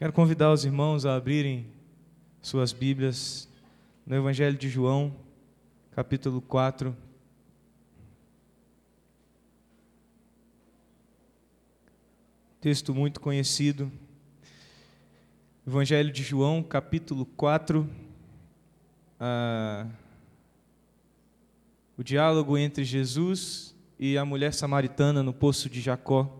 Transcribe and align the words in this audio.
Quero 0.00 0.14
convidar 0.14 0.50
os 0.50 0.64
irmãos 0.64 1.04
a 1.04 1.14
abrirem 1.14 1.66
suas 2.40 2.72
Bíblias 2.72 3.46
no 4.06 4.16
Evangelho 4.16 4.56
de 4.56 4.66
João, 4.66 5.14
capítulo 5.90 6.40
4. 6.40 6.96
Texto 12.62 12.94
muito 12.94 13.20
conhecido. 13.20 13.92
Evangelho 15.66 16.10
de 16.10 16.22
João, 16.22 16.62
capítulo 16.62 17.26
4. 17.26 17.86
Ah, 19.20 19.86
o 21.98 22.02
diálogo 22.02 22.56
entre 22.56 22.84
Jesus 22.84 23.76
e 23.98 24.16
a 24.16 24.24
mulher 24.24 24.54
samaritana 24.54 25.22
no 25.22 25.34
poço 25.34 25.68
de 25.68 25.78
Jacó. 25.78 26.39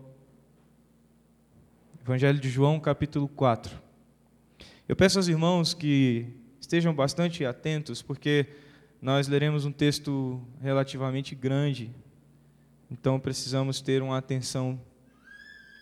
Evangelho 2.03 2.39
de 2.39 2.49
João, 2.49 2.79
capítulo 2.79 3.27
4. 3.27 3.79
Eu 4.89 4.95
peço 4.95 5.19
aos 5.19 5.27
irmãos 5.27 5.75
que 5.75 6.25
estejam 6.59 6.95
bastante 6.95 7.45
atentos, 7.45 8.01
porque 8.01 8.47
nós 8.99 9.27
leremos 9.27 9.65
um 9.65 9.71
texto 9.71 10.41
relativamente 10.59 11.35
grande, 11.35 11.91
então 12.89 13.19
precisamos 13.19 13.81
ter 13.81 14.01
uma 14.01 14.17
atenção 14.17 14.81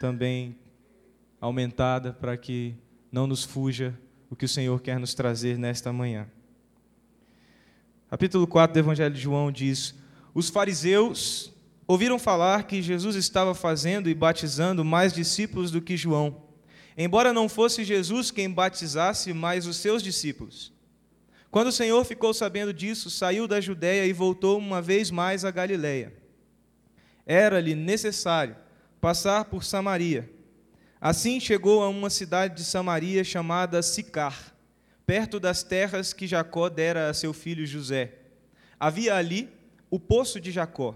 também 0.02 0.58
aumentada 1.40 2.12
para 2.12 2.36
que 2.36 2.76
não 3.10 3.26
nos 3.26 3.46
fuja 3.46 3.98
o 4.30 4.36
que 4.36 4.44
o 4.44 4.50
Senhor 4.50 4.82
quer 4.82 5.00
nos 5.00 5.14
trazer 5.14 5.58
nesta 5.58 5.94
manhã. 5.94 6.28
Capítulo 8.10 8.46
4 8.46 8.74
do 8.74 8.80
Evangelho 8.80 9.16
de 9.16 9.22
João 9.22 9.50
diz: 9.54 9.96
Os 10.34 10.50
fariseus 10.50 11.54
ouviram 11.90 12.20
falar 12.20 12.68
que 12.68 12.84
Jesus 12.84 13.16
estava 13.16 13.56
fazendo 13.56 14.12
e 14.12 14.14
batizando 14.14 14.86
mais 14.86 15.12
discípulos 15.12 15.72
do 15.72 15.82
que 15.82 15.98
João, 15.98 16.44
embora 16.96 17.34
não 17.34 17.50
fosse 17.50 17.84
Jesus 17.84 18.30
quem 18.30 18.48
batizasse, 18.48 19.34
mas 19.34 19.66
os 19.66 19.78
seus 19.78 20.04
discípulos. 20.04 20.72
Quando 21.50 21.70
o 21.70 21.72
Senhor 21.72 22.06
ficou 22.06 22.32
sabendo 22.32 22.72
disso, 22.72 23.10
saiu 23.10 23.48
da 23.48 23.60
Judéia 23.60 24.06
e 24.06 24.14
voltou 24.14 24.60
uma 24.60 24.84
vez 24.84 25.10
mais 25.10 25.44
a 25.44 25.50
Galiléia. 25.50 26.14
Era-lhe 27.26 27.74
necessário 27.74 28.56
passar 29.02 29.46
por 29.46 29.64
Samaria. 29.64 30.32
Assim 31.02 31.40
chegou 31.40 31.82
a 31.82 31.90
uma 31.90 32.12
cidade 32.12 32.56
de 32.56 32.66
Samaria 32.66 33.24
chamada 33.24 33.82
Sicar, 33.82 34.56
perto 35.08 35.40
das 35.40 35.64
terras 35.64 36.14
que 36.14 36.28
Jacó 36.28 36.70
dera 36.70 37.10
a 37.10 37.16
seu 37.16 37.34
filho 37.34 37.66
José. 37.66 38.14
Havia 38.80 39.16
ali 39.16 39.50
o 39.90 40.00
poço 40.00 40.40
de 40.40 40.52
Jacó. 40.52 40.96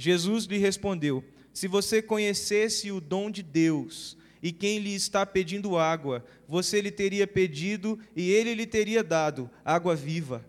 Jesus 0.00 0.44
lhe 0.44 0.58
respondeu: 0.58 1.24
Se 1.52 1.66
você 1.66 2.00
conhecesse 2.00 2.92
o 2.92 3.00
dom 3.00 3.32
de 3.32 3.42
Deus 3.42 4.16
e 4.40 4.52
quem 4.52 4.78
lhe 4.78 4.94
está 4.94 5.26
pedindo 5.26 5.76
água, 5.76 6.24
você 6.46 6.80
lhe 6.80 6.92
teria 6.92 7.26
pedido 7.26 7.98
e 8.14 8.30
ele 8.30 8.54
lhe 8.54 8.64
teria 8.64 9.02
dado 9.02 9.50
água 9.64 9.96
viva. 9.96 10.46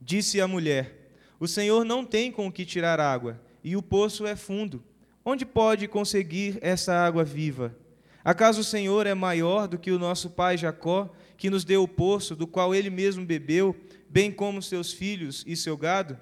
Disse 0.00 0.40
a 0.40 0.48
mulher: 0.48 1.12
O 1.38 1.46
Senhor 1.46 1.84
não 1.84 2.04
tem 2.04 2.32
com 2.32 2.50
que 2.50 2.66
tirar 2.66 2.98
água, 2.98 3.40
e 3.62 3.76
o 3.76 3.82
poço 3.82 4.26
é 4.26 4.34
fundo. 4.34 4.82
Onde 5.24 5.46
pode 5.46 5.86
conseguir 5.86 6.58
essa 6.60 6.92
água 6.92 7.22
viva? 7.22 7.76
Acaso 8.24 8.62
o 8.62 8.64
Senhor 8.64 9.06
é 9.06 9.14
maior 9.14 9.68
do 9.68 9.78
que 9.78 9.92
o 9.92 10.00
nosso 10.00 10.30
pai 10.30 10.58
Jacó, 10.58 11.08
que 11.36 11.48
nos 11.48 11.64
deu 11.64 11.84
o 11.84 11.88
poço, 11.88 12.34
do 12.34 12.46
qual 12.46 12.74
ele 12.74 12.90
mesmo 12.90 13.24
bebeu, 13.24 13.76
bem 14.10 14.32
como 14.32 14.60
seus 14.60 14.92
filhos 14.92 15.44
e 15.46 15.54
seu 15.54 15.76
gado? 15.76 16.18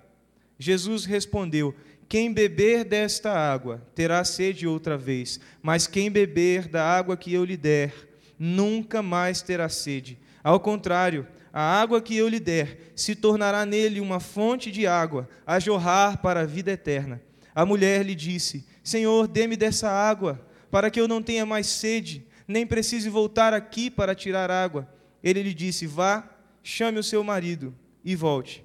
Jesus 0.58 1.04
respondeu: 1.04 1.74
quem 2.08 2.32
beber 2.32 2.84
desta 2.84 3.32
água 3.32 3.82
terá 3.94 4.22
sede 4.24 4.66
outra 4.66 4.96
vez, 4.96 5.40
mas 5.60 5.86
quem 5.86 6.10
beber 6.10 6.68
da 6.68 6.84
água 6.84 7.16
que 7.16 7.32
eu 7.32 7.44
lhe 7.44 7.56
der, 7.56 7.92
nunca 8.38 9.02
mais 9.02 9.42
terá 9.42 9.68
sede. 9.68 10.18
Ao 10.42 10.60
contrário, 10.60 11.26
a 11.52 11.80
água 11.80 12.00
que 12.00 12.16
eu 12.16 12.28
lhe 12.28 12.38
der 12.38 12.92
se 12.94 13.16
tornará 13.16 13.66
nele 13.66 14.00
uma 14.00 14.20
fonte 14.20 14.70
de 14.70 14.86
água, 14.86 15.28
a 15.44 15.58
jorrar 15.58 16.18
para 16.18 16.40
a 16.40 16.46
vida 16.46 16.70
eterna. 16.70 17.20
A 17.54 17.66
mulher 17.66 18.04
lhe 18.04 18.14
disse: 18.14 18.64
Senhor, 18.84 19.26
dê-me 19.26 19.56
dessa 19.56 19.90
água, 19.90 20.46
para 20.70 20.90
que 20.90 21.00
eu 21.00 21.08
não 21.08 21.22
tenha 21.22 21.44
mais 21.44 21.66
sede, 21.66 22.24
nem 22.46 22.66
precise 22.66 23.08
voltar 23.08 23.52
aqui 23.52 23.90
para 23.90 24.14
tirar 24.14 24.50
água. 24.50 24.88
Ele 25.24 25.42
lhe 25.42 25.54
disse: 25.54 25.86
Vá, 25.86 26.30
chame 26.62 26.98
o 26.98 27.02
seu 27.02 27.24
marido 27.24 27.74
e 28.04 28.14
volte. 28.14 28.64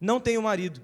Não 0.00 0.20
tenho 0.20 0.42
marido, 0.42 0.80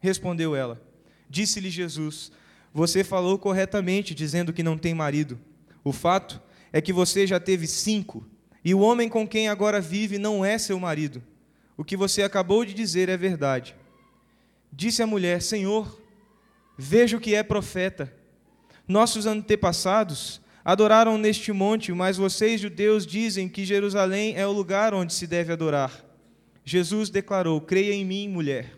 respondeu 0.00 0.54
ela. 0.54 0.87
Disse-lhe 1.28 1.70
Jesus: 1.70 2.32
Você 2.72 3.04
falou 3.04 3.38
corretamente, 3.38 4.14
dizendo 4.14 4.52
que 4.52 4.62
não 4.62 4.78
tem 4.78 4.94
marido. 4.94 5.38
O 5.84 5.92
fato 5.92 6.40
é 6.72 6.80
que 6.80 6.92
você 6.92 7.26
já 7.26 7.38
teve 7.40 7.66
cinco, 7.66 8.26
e 8.64 8.74
o 8.74 8.80
homem 8.80 9.08
com 9.08 9.26
quem 9.26 9.48
agora 9.48 9.80
vive 9.80 10.18
não 10.18 10.44
é 10.44 10.58
seu 10.58 10.78
marido. 10.78 11.22
O 11.76 11.84
que 11.84 11.96
você 11.96 12.22
acabou 12.22 12.64
de 12.64 12.74
dizer 12.74 13.08
é 13.08 13.16
verdade. 13.16 13.74
Disse 14.72 15.02
a 15.02 15.06
mulher: 15.06 15.42
Senhor, 15.42 16.00
vejo 16.76 17.20
que 17.20 17.34
é 17.34 17.42
profeta. 17.42 18.12
Nossos 18.86 19.26
antepassados 19.26 20.40
adoraram 20.64 21.16
neste 21.18 21.52
monte, 21.52 21.92
mas 21.92 22.16
vocês, 22.16 22.60
judeus, 22.60 23.06
dizem 23.06 23.48
que 23.48 23.64
Jerusalém 23.64 24.36
é 24.36 24.46
o 24.46 24.52
lugar 24.52 24.92
onde 24.92 25.14
se 25.14 25.26
deve 25.26 25.52
adorar. 25.52 26.04
Jesus 26.64 27.10
declarou: 27.10 27.60
Creia 27.60 27.94
em 27.94 28.04
mim, 28.04 28.28
mulher. 28.28 28.77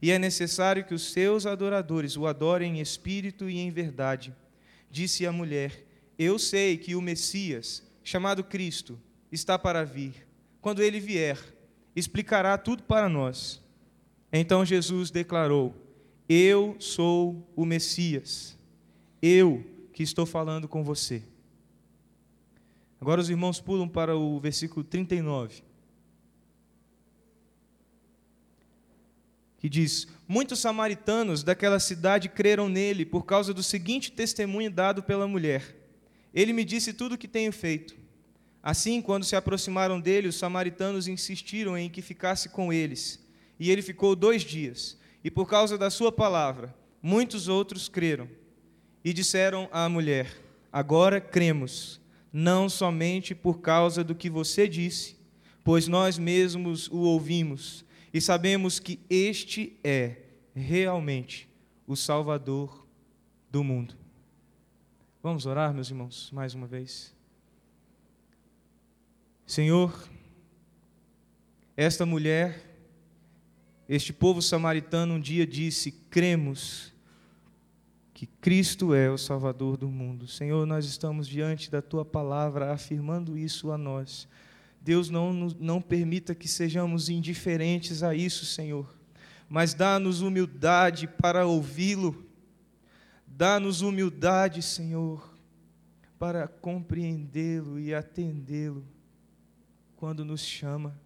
e 0.00 0.10
é 0.10 0.18
necessário 0.18 0.84
que 0.84 0.94
os 0.94 1.12
seus 1.12 1.44
adoradores 1.44 2.16
o 2.16 2.26
adorem 2.26 2.78
em 2.78 2.80
espírito 2.80 3.50
e 3.50 3.58
em 3.58 3.70
verdade. 3.70 4.34
Disse 4.90 5.26
a 5.26 5.32
mulher: 5.32 5.84
Eu 6.18 6.38
sei 6.38 6.76
que 6.76 6.94
o 6.94 7.02
Messias, 7.02 7.82
chamado 8.02 8.44
Cristo, 8.44 8.98
está 9.30 9.58
para 9.58 9.84
vir. 9.84 10.26
Quando 10.60 10.82
ele 10.82 11.00
vier, 11.00 11.38
explicará 11.94 12.56
tudo 12.56 12.82
para 12.84 13.08
nós. 13.08 13.62
Então 14.32 14.64
Jesus 14.64 15.10
declarou: 15.10 15.74
Eu 16.28 16.76
sou 16.78 17.50
o 17.56 17.64
Messias. 17.64 18.56
Eu 19.20 19.64
que 19.92 20.02
estou 20.04 20.24
falando 20.24 20.68
com 20.68 20.84
você. 20.84 21.22
Agora 23.00 23.20
os 23.20 23.30
irmãos 23.30 23.60
pulam 23.60 23.88
para 23.88 24.16
o 24.16 24.38
versículo 24.38 24.84
39. 24.84 25.67
Que 29.58 29.68
diz: 29.68 30.06
Muitos 30.26 30.60
samaritanos 30.60 31.42
daquela 31.42 31.80
cidade 31.80 32.28
creram 32.28 32.68
nele 32.68 33.04
por 33.04 33.26
causa 33.26 33.52
do 33.52 33.62
seguinte 33.62 34.12
testemunho 34.12 34.70
dado 34.70 35.02
pela 35.02 35.26
mulher: 35.26 35.76
Ele 36.32 36.52
me 36.52 36.64
disse 36.64 36.92
tudo 36.92 37.16
o 37.16 37.18
que 37.18 37.28
tenho 37.28 37.52
feito. 37.52 37.96
Assim, 38.62 39.00
quando 39.02 39.24
se 39.24 39.36
aproximaram 39.36 40.00
dele, 40.00 40.28
os 40.28 40.36
samaritanos 40.36 41.08
insistiram 41.08 41.76
em 41.76 41.88
que 41.88 42.02
ficasse 42.02 42.48
com 42.48 42.72
eles. 42.72 43.24
E 43.58 43.70
ele 43.70 43.82
ficou 43.82 44.14
dois 44.14 44.42
dias. 44.42 44.98
E 45.22 45.30
por 45.30 45.48
causa 45.48 45.76
da 45.76 45.90
sua 45.90 46.12
palavra, 46.12 46.74
muitos 47.02 47.48
outros 47.48 47.88
creram. 47.88 48.28
E 49.04 49.12
disseram 49.12 49.68
à 49.72 49.88
mulher: 49.88 50.36
Agora 50.72 51.20
cremos, 51.20 52.00
não 52.32 52.68
somente 52.68 53.34
por 53.34 53.60
causa 53.60 54.04
do 54.04 54.14
que 54.14 54.30
você 54.30 54.68
disse, 54.68 55.16
pois 55.64 55.88
nós 55.88 56.18
mesmos 56.18 56.88
o 56.88 56.98
ouvimos 56.98 57.87
e 58.12 58.20
sabemos 58.20 58.78
que 58.78 59.00
este 59.08 59.78
é 59.84 60.22
realmente 60.54 61.48
o 61.86 61.96
Salvador 61.96 62.86
do 63.50 63.62
mundo. 63.62 63.94
Vamos 65.22 65.46
orar, 65.46 65.74
meus 65.74 65.90
irmãos, 65.90 66.30
mais 66.32 66.54
uma 66.54 66.66
vez. 66.66 67.14
Senhor, 69.46 70.08
esta 71.76 72.04
mulher, 72.04 72.64
este 73.88 74.12
povo 74.12 74.42
samaritano 74.42 75.14
um 75.14 75.20
dia 75.20 75.46
disse: 75.46 75.92
cremos 76.10 76.92
que 78.12 78.26
Cristo 78.26 78.92
é 78.94 79.10
o 79.10 79.16
Salvador 79.16 79.76
do 79.76 79.88
mundo. 79.88 80.26
Senhor, 80.26 80.66
nós 80.66 80.84
estamos 80.84 81.28
diante 81.28 81.70
da 81.70 81.80
tua 81.80 82.04
palavra 82.04 82.72
afirmando 82.72 83.38
isso 83.38 83.70
a 83.70 83.78
nós. 83.78 84.28
Deus, 84.88 85.10
não, 85.10 85.34
não 85.60 85.82
permita 85.82 86.34
que 86.34 86.48
sejamos 86.48 87.10
indiferentes 87.10 88.02
a 88.02 88.14
isso, 88.14 88.46
Senhor, 88.46 88.90
mas 89.46 89.74
dá-nos 89.74 90.22
humildade 90.22 91.06
para 91.06 91.46
ouvi-lo. 91.46 92.26
Dá-nos 93.26 93.82
humildade, 93.82 94.62
Senhor, 94.62 95.36
para 96.18 96.48
compreendê-lo 96.48 97.78
e 97.78 97.92
atendê-lo 97.92 98.82
quando 99.94 100.24
nos 100.24 100.40
chama. 100.40 100.98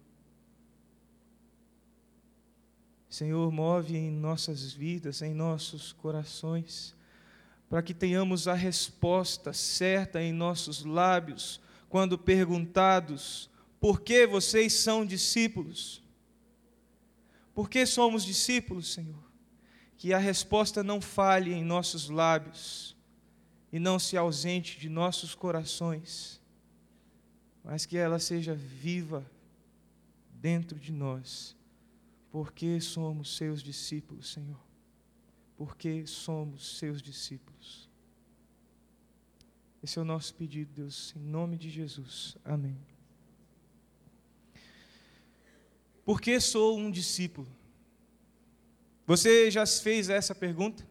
Senhor, 3.09 3.51
move 3.51 3.97
em 3.97 4.09
nossas 4.09 4.71
vidas, 4.71 5.21
em 5.21 5.33
nossos 5.33 5.91
corações 5.91 6.95
para 7.69 7.81
que 7.81 7.93
tenhamos 7.93 8.47
a 8.47 8.53
resposta 8.53 9.51
certa 9.51 10.21
em 10.21 10.31
nossos 10.31 10.85
lábios 10.85 11.59
quando 11.89 12.17
perguntados: 12.17 13.49
por 13.83 13.99
que 13.99 14.25
vocês 14.25 14.71
são 14.71 15.05
discípulos? 15.05 16.01
Por 17.53 17.69
que 17.69 17.85
somos 17.85 18.23
discípulos, 18.23 18.93
Senhor? 18.93 19.21
Que 19.97 20.13
a 20.13 20.17
resposta 20.17 20.81
não 20.81 21.01
falhe 21.01 21.51
em 21.51 21.65
nossos 21.65 22.07
lábios 22.07 22.95
e 23.69 23.79
não 23.79 23.99
se 23.99 24.15
ausente 24.15 24.79
de 24.79 24.87
nossos 24.87 25.35
corações, 25.35 26.39
mas 27.61 27.85
que 27.85 27.97
ela 27.97 28.19
seja 28.19 28.55
viva 28.55 29.29
dentro 30.31 30.79
de 30.79 30.93
nós. 30.93 31.53
Porque 32.31 32.79
somos 32.79 33.35
seus 33.35 33.61
discípulos, 33.61 34.31
Senhor 34.31 34.63
porque 35.55 36.05
somos 36.05 36.77
seus 36.77 37.01
discípulos. 37.01 37.89
Esse 39.81 39.99
é 39.99 40.01
o 40.01 40.05
nosso 40.05 40.33
pedido, 40.33 40.73
Deus, 40.73 41.13
em 41.15 41.21
nome 41.21 41.57
de 41.57 41.69
Jesus. 41.69 42.37
Amém. 42.43 42.92
Por 46.05 46.19
que 46.19 46.39
sou 46.39 46.77
um 46.77 46.91
discípulo? 46.91 47.47
Você 49.05 49.49
já 49.51 49.65
fez 49.65 50.09
essa 50.09 50.33
pergunta? 50.33 50.87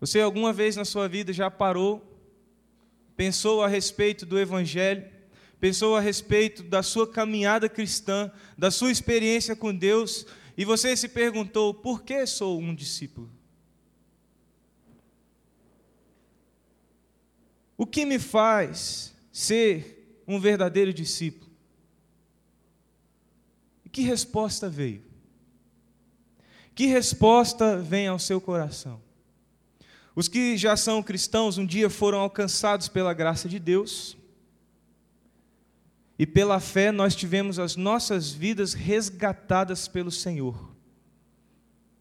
Você 0.00 0.20
alguma 0.20 0.52
vez 0.52 0.76
na 0.76 0.84
sua 0.84 1.08
vida 1.08 1.32
já 1.32 1.50
parou, 1.50 2.04
pensou 3.16 3.62
a 3.62 3.68
respeito 3.68 4.24
do 4.24 4.38
Evangelho, 4.38 5.10
pensou 5.58 5.96
a 5.96 6.00
respeito 6.00 6.62
da 6.62 6.82
sua 6.82 7.10
caminhada 7.10 7.68
cristã, 7.68 8.30
da 8.56 8.70
sua 8.70 8.90
experiência 8.90 9.56
com 9.56 9.74
Deus 9.74 10.26
e 10.56 10.64
você 10.64 10.96
se 10.96 11.08
perguntou: 11.08 11.72
por 11.72 12.02
que 12.02 12.26
sou 12.26 12.60
um 12.60 12.74
discípulo? 12.74 13.30
O 17.76 17.86
que 17.86 18.04
me 18.04 18.18
faz 18.18 19.14
ser 19.30 20.20
um 20.26 20.40
verdadeiro 20.40 20.92
discípulo? 20.92 21.47
Que 23.92 24.02
resposta 24.02 24.68
veio? 24.68 25.02
Que 26.74 26.86
resposta 26.86 27.78
vem 27.78 28.06
ao 28.06 28.18
seu 28.18 28.40
coração? 28.40 29.00
Os 30.14 30.28
que 30.28 30.56
já 30.56 30.76
são 30.76 31.02
cristãos 31.02 31.58
um 31.58 31.66
dia 31.66 31.88
foram 31.88 32.18
alcançados 32.18 32.88
pela 32.88 33.14
graça 33.14 33.48
de 33.48 33.58
Deus, 33.58 34.16
e 36.18 36.26
pela 36.26 36.58
fé 36.58 36.90
nós 36.90 37.14
tivemos 37.14 37.58
as 37.58 37.76
nossas 37.76 38.32
vidas 38.32 38.74
resgatadas 38.74 39.86
pelo 39.86 40.10
Senhor. 40.10 40.74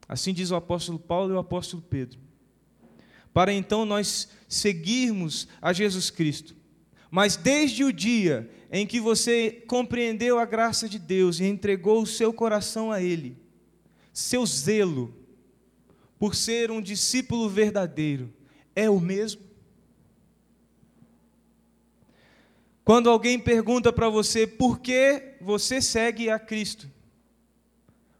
Assim 0.09 0.33
diz 0.33 0.49
o 0.49 0.55
apóstolo 0.55 0.97
Paulo 0.97 1.31
e 1.31 1.35
o 1.35 1.39
apóstolo 1.39 1.83
Pedro. 1.83 2.19
Para 3.31 3.53
então 3.53 3.85
nós 3.85 4.29
seguirmos 4.47 5.47
a 5.61 5.71
Jesus 5.71 6.09
Cristo. 6.09 6.55
Mas 7.11 7.35
desde 7.35 7.83
o 7.83 7.93
dia 7.93 8.49
em 8.71 8.85
que 8.85 8.99
você 8.99 9.63
compreendeu 9.67 10.39
a 10.39 10.45
graça 10.45 10.87
de 10.89 10.99
Deus 10.99 11.39
e 11.39 11.45
entregou 11.45 12.01
o 12.01 12.07
seu 12.07 12.33
coração 12.33 12.91
a 12.91 13.01
Ele, 13.01 13.37
seu 14.11 14.45
zelo 14.45 15.13
por 16.19 16.35
ser 16.35 16.71
um 16.71 16.81
discípulo 16.81 17.47
verdadeiro 17.49 18.33
é 18.77 18.87
o 18.89 18.99
mesmo? 18.99 19.41
Quando 22.83 23.09
alguém 23.09 23.39
pergunta 23.39 23.91
para 23.91 24.07
você 24.07 24.45
por 24.45 24.79
que 24.79 25.35
você 25.41 25.81
segue 25.81 26.29
a 26.29 26.37
Cristo, 26.37 26.89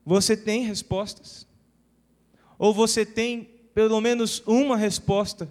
você 0.03 0.35
tem 0.35 0.63
respostas? 0.63 1.47
Ou 2.57 2.73
você 2.73 3.05
tem 3.05 3.43
pelo 3.73 4.01
menos 4.01 4.41
uma 4.47 4.75
resposta 4.75 5.47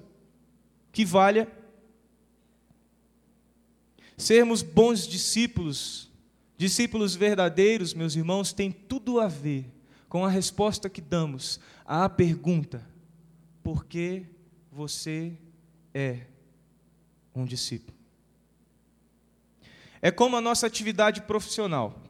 que 0.90 1.04
valha? 1.04 1.46
Sermos 4.16 4.62
bons 4.62 5.06
discípulos, 5.06 6.10
discípulos 6.56 7.14
verdadeiros, 7.14 7.92
meus 7.92 8.16
irmãos, 8.16 8.52
tem 8.52 8.72
tudo 8.72 9.20
a 9.20 9.28
ver 9.28 9.70
com 10.08 10.24
a 10.24 10.30
resposta 10.30 10.88
que 10.88 11.00
damos 11.00 11.60
à 11.84 12.08
pergunta: 12.08 12.86
por 13.62 13.84
que 13.84 14.24
você 14.72 15.36
é 15.92 16.22
um 17.34 17.44
discípulo? 17.44 17.96
É 20.00 20.10
como 20.10 20.36
a 20.36 20.40
nossa 20.40 20.66
atividade 20.66 21.22
profissional. 21.22 22.02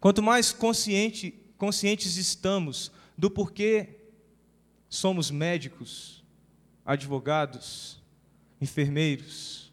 Quanto 0.00 0.22
mais 0.22 0.52
consciente, 0.52 1.34
conscientes 1.56 2.16
estamos 2.16 2.92
do 3.16 3.30
porquê 3.30 3.96
somos 4.88 5.30
médicos, 5.30 6.24
advogados, 6.84 8.00
enfermeiros, 8.60 9.67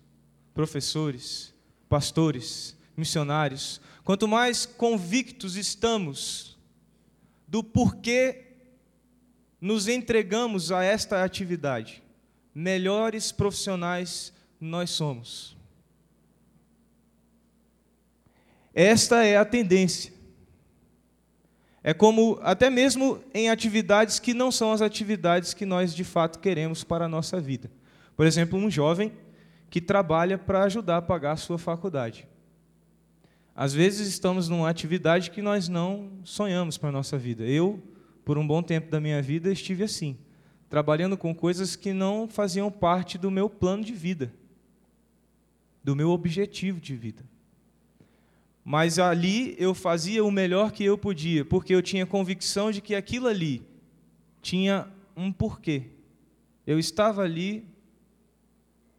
professores, 0.55 1.53
pastores, 1.87 2.75
missionários, 2.97 3.81
quanto 4.03 4.27
mais 4.27 4.65
convictos 4.65 5.57
estamos 5.57 6.57
do 7.47 7.63
porquê 7.63 8.45
nos 9.59 9.87
entregamos 9.87 10.71
a 10.71 10.83
esta 10.83 11.23
atividade, 11.23 12.01
melhores 12.53 13.31
profissionais 13.31 14.33
nós 14.59 14.89
somos. 14.89 15.57
Esta 18.73 19.23
é 19.23 19.37
a 19.37 19.45
tendência. 19.45 20.13
É 21.83 21.93
como, 21.93 22.39
até 22.41 22.69
mesmo 22.69 23.23
em 23.33 23.49
atividades 23.49 24.19
que 24.19 24.33
não 24.33 24.51
são 24.51 24.71
as 24.71 24.81
atividades 24.81 25.53
que 25.53 25.65
nós 25.65 25.93
de 25.93 26.03
fato 26.03 26.39
queremos 26.39 26.83
para 26.83 27.05
a 27.05 27.09
nossa 27.09 27.39
vida. 27.39 27.69
Por 28.15 28.25
exemplo, 28.25 28.57
um 28.57 28.71
jovem 28.71 29.11
que 29.75 29.81
trabalha 29.81 30.37
para 30.37 30.63
ajudar 30.63 30.95
a 30.95 31.01
pagar 31.01 31.33
a 31.33 31.35
sua 31.35 31.57
faculdade. 31.57 32.25
Às 33.53 33.73
vezes 33.73 34.07
estamos 34.07 34.47
numa 34.47 34.69
atividade 34.69 35.29
que 35.29 35.41
nós 35.41 35.67
não 35.67 36.11
sonhamos 36.23 36.77
para 36.77 36.87
a 36.87 36.91
nossa 36.93 37.17
vida. 37.17 37.43
Eu, 37.43 37.83
por 38.23 38.37
um 38.37 38.47
bom 38.47 38.63
tempo 38.63 38.89
da 38.89 39.01
minha 39.01 39.21
vida, 39.21 39.51
estive 39.51 39.83
assim, 39.83 40.17
trabalhando 40.69 41.17
com 41.17 41.35
coisas 41.35 41.75
que 41.75 41.91
não 41.91 42.25
faziam 42.25 42.71
parte 42.71 43.17
do 43.17 43.29
meu 43.29 43.49
plano 43.49 43.83
de 43.83 43.91
vida, 43.91 44.31
do 45.83 45.93
meu 45.93 46.09
objetivo 46.09 46.79
de 46.79 46.95
vida. 46.95 47.25
Mas 48.63 48.97
ali 48.97 49.57
eu 49.59 49.73
fazia 49.73 50.23
o 50.23 50.31
melhor 50.31 50.71
que 50.71 50.85
eu 50.85 50.97
podia, 50.97 51.43
porque 51.43 51.75
eu 51.75 51.81
tinha 51.81 52.05
convicção 52.05 52.71
de 52.71 52.79
que 52.79 52.95
aquilo 52.95 53.27
ali 53.27 53.61
tinha 54.41 54.87
um 55.17 55.33
porquê. 55.33 55.87
Eu 56.65 56.79
estava 56.79 57.23
ali 57.23 57.74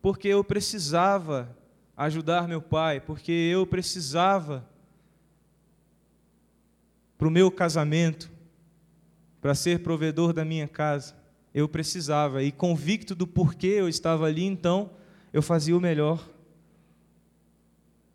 porque 0.06 0.28
eu 0.28 0.44
precisava 0.44 1.48
ajudar 1.96 2.46
meu 2.46 2.62
pai, 2.62 3.00
porque 3.00 3.32
eu 3.32 3.66
precisava 3.66 4.64
para 7.18 7.26
o 7.26 7.30
meu 7.30 7.50
casamento, 7.50 8.30
para 9.40 9.52
ser 9.52 9.80
provedor 9.80 10.32
da 10.32 10.44
minha 10.44 10.68
casa. 10.68 11.16
Eu 11.52 11.68
precisava, 11.68 12.40
e 12.44 12.52
convicto 12.52 13.16
do 13.16 13.26
porquê 13.26 13.66
eu 13.66 13.88
estava 13.88 14.26
ali, 14.26 14.44
então 14.44 14.90
eu 15.32 15.42
fazia 15.42 15.76
o 15.76 15.80
melhor 15.80 16.24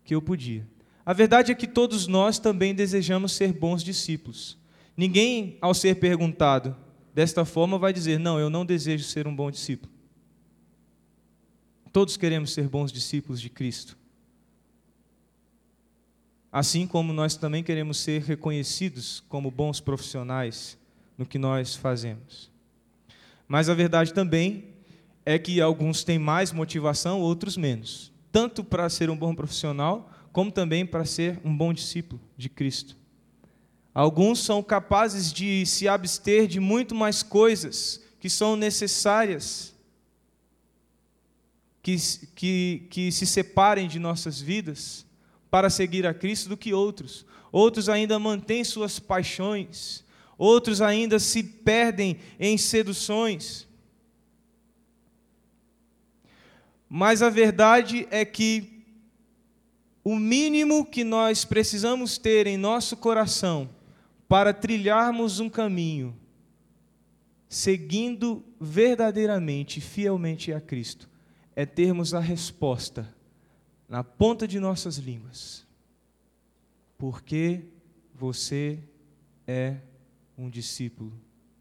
que 0.02 0.14
eu 0.14 0.22
podia. 0.22 0.66
A 1.04 1.12
verdade 1.12 1.52
é 1.52 1.54
que 1.54 1.66
todos 1.66 2.06
nós 2.06 2.38
também 2.38 2.74
desejamos 2.74 3.32
ser 3.32 3.52
bons 3.52 3.84
discípulos. 3.84 4.56
Ninguém, 4.96 5.58
ao 5.60 5.74
ser 5.74 5.96
perguntado 5.96 6.74
desta 7.12 7.44
forma, 7.44 7.78
vai 7.78 7.92
dizer: 7.92 8.18
Não, 8.18 8.40
eu 8.40 8.48
não 8.48 8.64
desejo 8.64 9.04
ser 9.04 9.26
um 9.26 9.36
bom 9.36 9.50
discípulo. 9.50 9.92
Todos 11.92 12.16
queremos 12.16 12.52
ser 12.52 12.68
bons 12.68 12.90
discípulos 12.90 13.40
de 13.40 13.50
Cristo. 13.50 13.98
Assim 16.50 16.86
como 16.86 17.12
nós 17.12 17.36
também 17.36 17.62
queremos 17.62 17.98
ser 17.98 18.22
reconhecidos 18.22 19.22
como 19.28 19.50
bons 19.50 19.80
profissionais 19.80 20.78
no 21.16 21.26
que 21.26 21.38
nós 21.38 21.74
fazemos. 21.76 22.50
Mas 23.46 23.68
a 23.68 23.74
verdade 23.74 24.12
também 24.12 24.64
é 25.24 25.38
que 25.38 25.60
alguns 25.60 26.02
têm 26.04 26.18
mais 26.18 26.52
motivação, 26.52 27.20
outros 27.20 27.56
menos. 27.56 28.12
tanto 28.32 28.64
para 28.64 28.88
ser 28.88 29.10
um 29.10 29.16
bom 29.16 29.34
profissional, 29.34 30.10
como 30.32 30.50
também 30.50 30.86
para 30.86 31.04
ser 31.04 31.38
um 31.44 31.54
bom 31.54 31.72
discípulo 31.72 32.18
de 32.36 32.48
Cristo. 32.48 32.96
Alguns 33.94 34.38
são 34.40 34.62
capazes 34.62 35.30
de 35.30 35.66
se 35.66 35.86
abster 35.86 36.48
de 36.48 36.58
muito 36.58 36.94
mais 36.94 37.22
coisas 37.22 38.02
que 38.18 38.30
são 38.30 38.56
necessárias, 38.56 39.74
que, 41.82 41.96
que, 42.34 42.86
que 42.88 43.12
se 43.12 43.26
separem 43.26 43.88
de 43.88 43.98
nossas 43.98 44.40
vidas 44.40 45.04
para 45.50 45.68
seguir 45.68 46.06
a 46.06 46.14
Cristo 46.14 46.48
do 46.48 46.56
que 46.56 46.72
outros. 46.72 47.26
Outros 47.50 47.88
ainda 47.88 48.18
mantêm 48.18 48.64
suas 48.64 48.98
paixões, 48.98 50.04
outros 50.38 50.80
ainda 50.80 51.18
se 51.18 51.42
perdem 51.42 52.18
em 52.38 52.56
seduções. 52.56 53.66
Mas 56.88 57.20
a 57.22 57.28
verdade 57.28 58.06
é 58.10 58.24
que 58.24 58.84
o 60.04 60.16
mínimo 60.16 60.84
que 60.86 61.04
nós 61.04 61.44
precisamos 61.44 62.18
ter 62.18 62.46
em 62.46 62.56
nosso 62.56 62.96
coração 62.96 63.68
para 64.28 64.52
trilharmos 64.52 65.40
um 65.40 65.48
caminho 65.48 66.16
seguindo 67.48 68.42
verdadeiramente, 68.58 69.78
fielmente 69.78 70.54
a 70.54 70.60
Cristo, 70.60 71.11
é 71.54 71.66
termos 71.66 72.14
a 72.14 72.20
resposta 72.20 73.14
na 73.88 74.02
ponta 74.02 74.48
de 74.48 74.58
nossas 74.58 74.96
línguas. 74.96 75.66
Porque 76.96 77.64
você 78.14 78.78
é 79.46 79.78
um 80.36 80.48
discípulo 80.48 81.12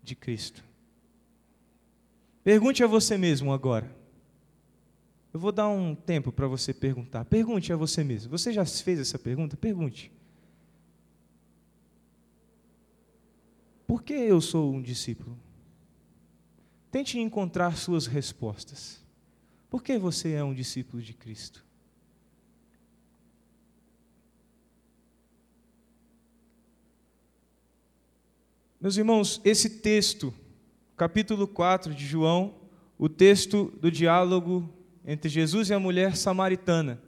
de 0.03 0.15
Cristo. 0.15 0.63
Pergunte 2.43 2.83
a 2.83 2.87
você 2.87 3.17
mesmo 3.17 3.51
agora. 3.51 3.95
Eu 5.33 5.39
vou 5.39 5.51
dar 5.51 5.69
um 5.69 5.95
tempo 5.95 6.31
para 6.31 6.47
você 6.47 6.73
perguntar. 6.73 7.25
Pergunte 7.25 7.71
a 7.71 7.75
você 7.75 8.03
mesmo. 8.03 8.31
Você 8.31 8.51
já 8.51 8.65
fez 8.65 8.99
essa 8.99 9.17
pergunta? 9.17 9.55
Pergunte. 9.55 10.11
Por 13.87 14.03
que 14.03 14.13
eu 14.13 14.39
sou 14.39 14.73
um 14.73 14.81
discípulo? 14.81 15.37
Tente 16.89 17.19
encontrar 17.19 17.77
suas 17.77 18.07
respostas. 18.07 19.00
Por 19.71 19.81
que 19.81 19.97
você 19.97 20.33
é 20.33 20.43
um 20.43 20.53
discípulo 20.53 21.01
de 21.01 21.13
Cristo? 21.13 21.63
Meus 28.81 28.97
irmãos, 28.97 29.39
esse 29.45 29.69
texto, 29.69 30.33
capítulo 30.97 31.47
4 31.47 31.95
de 31.95 32.05
João, 32.05 32.55
o 32.99 33.07
texto 33.07 33.71
do 33.79 33.89
diálogo 33.89 34.69
entre 35.05 35.29
Jesus 35.29 35.69
e 35.69 35.73
a 35.73 35.79
mulher 35.79 36.17
samaritana. 36.17 37.01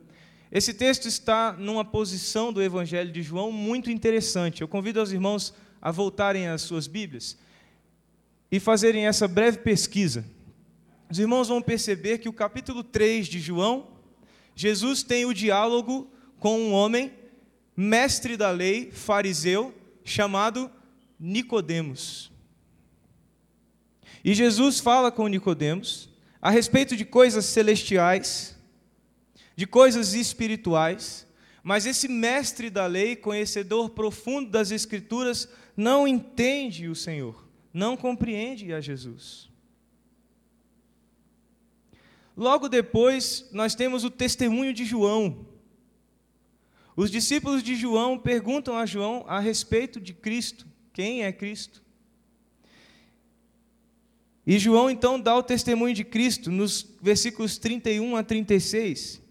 Esse 0.50 0.74
texto 0.74 1.06
está 1.06 1.52
numa 1.52 1.84
posição 1.84 2.54
do 2.54 2.64
Evangelho 2.64 3.12
de 3.12 3.22
João 3.22 3.52
muito 3.52 3.92
interessante. 3.92 4.62
Eu 4.62 4.70
convido 4.70 5.02
os 5.02 5.12
irmãos 5.12 5.54
a 5.82 5.92
voltarem 5.92 6.48
às 6.48 6.62
suas 6.62 6.88
Bíblias 6.88 7.38
e 8.50 8.58
fazerem 8.58 9.06
essa 9.06 9.28
breve 9.28 9.58
pesquisa. 9.58 10.24
Os 11.10 11.20
irmãos 11.20 11.48
vão 11.48 11.62
perceber 11.62 12.18
que 12.18 12.30
o 12.30 12.34
capítulo 12.34 12.84
3 12.84 13.28
de 13.28 13.40
João, 13.40 13.88
Jesus 14.56 15.04
tem 15.04 15.26
o 15.26 15.34
diálogo 15.34 16.12
com 16.40 16.60
um 16.60 16.74
homem, 16.74 17.14
mestre 17.76 18.36
da 18.36 18.52
lei, 18.52 18.92
fariseu, 18.92 19.74
chamado 20.04 20.70
Nicodemos. 21.20 22.32
E 24.24 24.34
Jesus 24.34 24.80
fala 24.80 25.12
com 25.12 25.28
Nicodemos 25.28 26.10
a 26.42 26.50
respeito 26.50 26.96
de 26.96 27.06
coisas 27.06 27.46
celestiais, 27.46 28.58
de 29.56 29.66
coisas 29.66 30.14
espirituais, 30.14 31.28
mas 31.64 31.86
esse 31.86 32.10
mestre 32.10 32.70
da 32.70 32.86
lei, 32.86 33.16
conhecedor 33.16 33.92
profundo 33.92 34.50
das 34.50 34.72
Escrituras, 34.72 35.48
não 35.78 36.06
entende 36.06 36.90
o 36.90 36.96
Senhor, 36.96 37.48
não 37.74 37.96
compreende 37.96 38.74
a 38.74 38.82
Jesus. 38.82 39.53
Logo 42.36 42.68
depois, 42.68 43.48
nós 43.52 43.76
temos 43.76 44.04
o 44.04 44.10
testemunho 44.10 44.74
de 44.74 44.86
João. 44.86 45.46
Os 46.96 47.10
discípulos 47.10 47.64
de 47.64 47.76
João 47.76 48.18
perguntam 48.18 48.78
a 48.78 48.86
João 48.86 49.24
a 49.28 49.40
respeito 49.40 50.00
de 50.00 50.14
Cristo, 50.14 50.68
quem 50.92 51.24
é 51.24 51.32
Cristo. 51.32 51.84
E 54.46 54.60
João 54.60 54.90
então 54.90 55.20
dá 55.20 55.36
o 55.36 55.44
testemunho 55.44 55.96
de 55.96 56.04
Cristo 56.04 56.52
nos 56.52 56.96
versículos 57.02 57.58
31 57.58 58.16
a 58.16 58.24
36. 58.24 59.22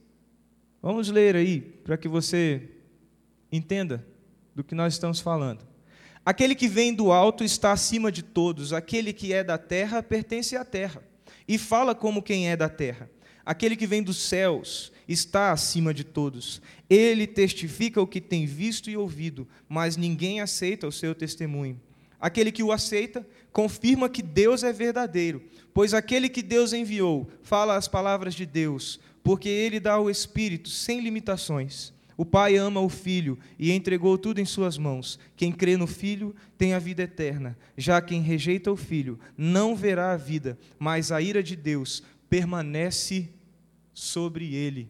Vamos 0.80 1.09
ler 1.09 1.37
aí, 1.37 1.61
para 1.61 1.97
que 1.97 2.09
você 2.09 2.68
entenda 3.50 4.04
do 4.54 4.64
que 4.64 4.75
nós 4.75 4.94
estamos 4.94 5.21
falando. 5.21 5.66
Aquele 6.25 6.54
que 6.54 6.68
vem 6.68 6.94
do 6.94 7.12
alto 7.12 7.44
está 7.44 7.73
acima 7.73 8.11
de 8.11 8.23
todos, 8.23 8.73
aquele 8.73 9.12
que 9.12 9.32
é 9.32 9.44
da 9.44 9.59
terra 9.59 10.02
pertence 10.02 10.56
à 10.56 10.64
terra, 10.64 11.02
e 11.52 11.59
fala 11.59 11.94
como 11.94 12.23
quem 12.23 12.49
é 12.49 12.56
da 12.56 12.66
terra. 12.66 13.11
Aquele 13.44 13.76
que 13.76 13.87
vem 13.87 14.02
dos 14.02 14.16
céus 14.16 14.90
está 15.06 15.52
acima 15.52 15.92
de 15.92 16.02
todos. 16.02 16.62
Ele 16.88 17.26
testifica 17.26 18.00
o 18.00 18.06
que 18.06 18.23
tem 18.23 18.47
visto 18.47 18.88
e 18.88 18.97
ouvido, 18.97 19.47
mas 19.68 19.94
ninguém 19.94 20.40
aceita 20.40 20.87
o 20.87 20.92
seu 20.92 21.14
testemunho. 21.14 21.78
Aquele 22.18 22.50
que 22.50 22.62
o 22.62 22.73
aceita 22.73 23.26
confirma 23.52 24.09
que 24.09 24.23
Deus 24.23 24.64
é 24.64 24.73
verdadeiro, 24.73 25.42
pois 25.75 25.92
aquele 25.92 26.30
que 26.30 26.40
Deus 26.40 26.73
enviou 26.73 27.28
fala 27.42 27.76
as 27.76 27.87
palavras 27.87 28.32
de 28.32 28.47
Deus, 28.47 28.99
porque 29.23 29.50
ele 29.50 29.78
dá 29.78 30.00
o 30.00 30.09
Espírito 30.09 30.71
sem 30.71 31.00
limitações. 31.00 31.92
O 32.23 32.25
Pai 32.25 32.55
ama 32.55 32.81
o 32.81 32.88
Filho 32.88 33.37
e 33.59 33.73
entregou 33.73 34.17
tudo 34.17 34.41
em 34.41 34.45
suas 34.45 34.79
mãos. 34.79 35.19
Quem 35.35 35.50
crê 35.50 35.76
no 35.76 35.88
Filho 35.88 36.33
tem 36.57 36.73
a 36.73 36.79
vida 36.79 37.02
eterna. 37.02 37.59
Já 37.76 38.00
quem 38.00 38.23
rejeita 38.23 38.71
o 38.71 38.76
Filho 38.76 39.19
não 39.37 39.75
verá 39.75 40.12
a 40.12 40.17
vida, 40.17 40.57
mas 40.79 41.11
a 41.11 41.21
ira 41.21 41.43
de 41.43 41.57
Deus 41.57 42.00
permanece 42.31 43.29
sobre 43.93 44.55
ele. 44.55 44.88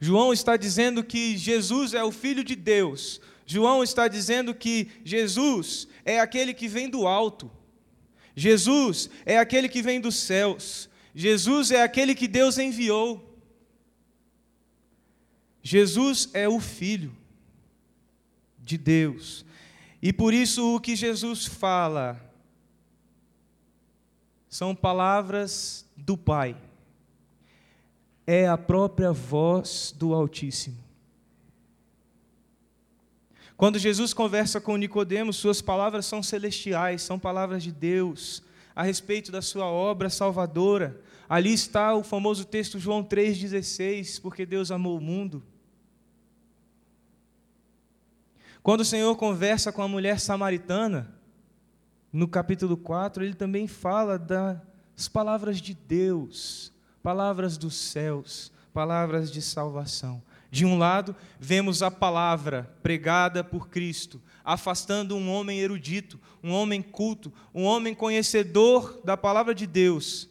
João 0.00 0.32
está 0.32 0.56
dizendo 0.56 1.04
que 1.04 1.36
Jesus 1.36 1.92
é 1.92 2.02
o 2.02 2.10
Filho 2.10 2.42
de 2.42 2.56
Deus. 2.56 3.20
João 3.44 3.82
está 3.82 4.08
dizendo 4.08 4.54
que 4.54 4.88
Jesus 5.04 5.86
é 6.02 6.18
aquele 6.18 6.54
que 6.54 6.66
vem 6.66 6.88
do 6.88 7.06
alto. 7.06 7.50
Jesus 8.34 9.10
é 9.26 9.36
aquele 9.38 9.68
que 9.68 9.82
vem 9.82 10.00
dos 10.00 10.16
céus. 10.16 10.88
Jesus 11.14 11.70
é 11.70 11.82
aquele 11.82 12.14
que 12.14 12.26
Deus 12.26 12.56
enviou. 12.56 13.29
Jesus 15.62 16.30
é 16.32 16.48
o 16.48 16.60
Filho 16.60 17.16
de 18.58 18.78
Deus. 18.78 19.44
E 20.02 20.12
por 20.12 20.32
isso 20.32 20.74
o 20.74 20.80
que 20.80 20.96
Jesus 20.96 21.44
fala 21.44 22.20
são 24.48 24.74
palavras 24.74 25.86
do 25.96 26.16
Pai 26.16 26.56
é 28.32 28.46
a 28.46 28.56
própria 28.56 29.12
voz 29.12 29.92
do 29.96 30.14
Altíssimo. 30.14 30.78
Quando 33.56 33.76
Jesus 33.76 34.14
conversa 34.14 34.60
com 34.60 34.76
Nicodemos, 34.76 35.36
suas 35.36 35.60
palavras 35.60 36.06
são 36.06 36.22
celestiais, 36.22 37.02
são 37.02 37.18
palavras 37.18 37.60
de 37.62 37.72
Deus 37.72 38.40
a 38.74 38.84
respeito 38.84 39.32
da 39.32 39.42
sua 39.42 39.66
obra 39.66 40.08
salvadora. 40.08 41.00
Ali 41.28 41.52
está 41.52 41.92
o 41.94 42.04
famoso 42.04 42.44
texto 42.44 42.78
João 42.78 43.02
3:16, 43.02 44.20
porque 44.20 44.46
Deus 44.46 44.70
amou 44.70 44.96
o 44.96 45.00
mundo. 45.00 45.42
Quando 48.62 48.80
o 48.80 48.84
Senhor 48.84 49.16
conversa 49.16 49.72
com 49.72 49.82
a 49.82 49.88
mulher 49.88 50.20
samaritana, 50.20 51.14
no 52.12 52.28
capítulo 52.28 52.76
4, 52.76 53.24
ele 53.24 53.34
também 53.34 53.66
fala 53.66 54.18
das 54.18 55.08
palavras 55.08 55.60
de 55.60 55.72
Deus, 55.72 56.72
palavras 57.02 57.56
dos 57.56 57.74
céus, 57.74 58.52
palavras 58.72 59.30
de 59.30 59.40
salvação. 59.40 60.22
De 60.50 60.66
um 60.66 60.76
lado, 60.76 61.14
vemos 61.38 61.82
a 61.82 61.90
palavra 61.90 62.70
pregada 62.82 63.42
por 63.42 63.68
Cristo, 63.68 64.20
afastando 64.44 65.16
um 65.16 65.30
homem 65.30 65.60
erudito, 65.60 66.20
um 66.42 66.52
homem 66.52 66.82
culto, 66.82 67.32
um 67.54 67.64
homem 67.64 67.94
conhecedor 67.94 69.00
da 69.04 69.16
palavra 69.16 69.54
de 69.54 69.66
Deus. 69.66 70.28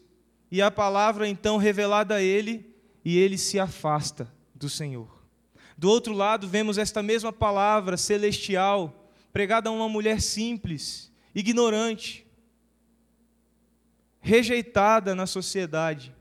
E 0.52 0.62
a 0.62 0.70
palavra 0.70 1.28
então 1.28 1.58
revelada 1.58 2.16
a 2.16 2.22
ele, 2.22 2.76
e 3.04 3.18
ele 3.18 3.38
se 3.38 3.60
afasta 3.60 4.32
do 4.54 4.70
Senhor. 4.70 5.19
Do 5.80 5.90
outro 5.90 6.12
lado, 6.12 6.46
vemos 6.46 6.78
esta 6.78 7.02
mesma 7.02 7.32
palavra 7.32 7.96
celestial, 7.96 9.10
pregada 9.32 9.70
a 9.70 9.72
uma 9.72 9.88
mulher 9.88 10.20
simples, 10.20 11.10
ignorante, 11.34 12.28
rejeitada 14.20 15.16
na 15.16 15.26
sociedade, 15.26 16.14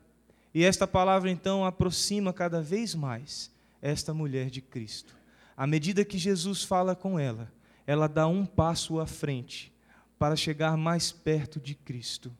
e 0.54 0.62
esta 0.62 0.86
palavra 0.86 1.28
então 1.28 1.64
aproxima 1.64 2.32
cada 2.32 2.62
vez 2.62 2.94
mais 2.94 3.50
esta 3.82 4.14
mulher 4.14 4.48
de 4.48 4.60
Cristo. 4.60 5.16
À 5.56 5.66
medida 5.66 6.04
que 6.04 6.18
Jesus 6.18 6.62
fala 6.62 6.94
com 6.94 7.18
ela, 7.18 7.52
ela 7.84 8.06
dá 8.06 8.28
um 8.28 8.46
passo 8.46 9.00
à 9.00 9.08
frente 9.08 9.74
para 10.20 10.36
chegar 10.36 10.76
mais 10.76 11.10
perto 11.10 11.58
de 11.58 11.74
Cristo. 11.74 12.30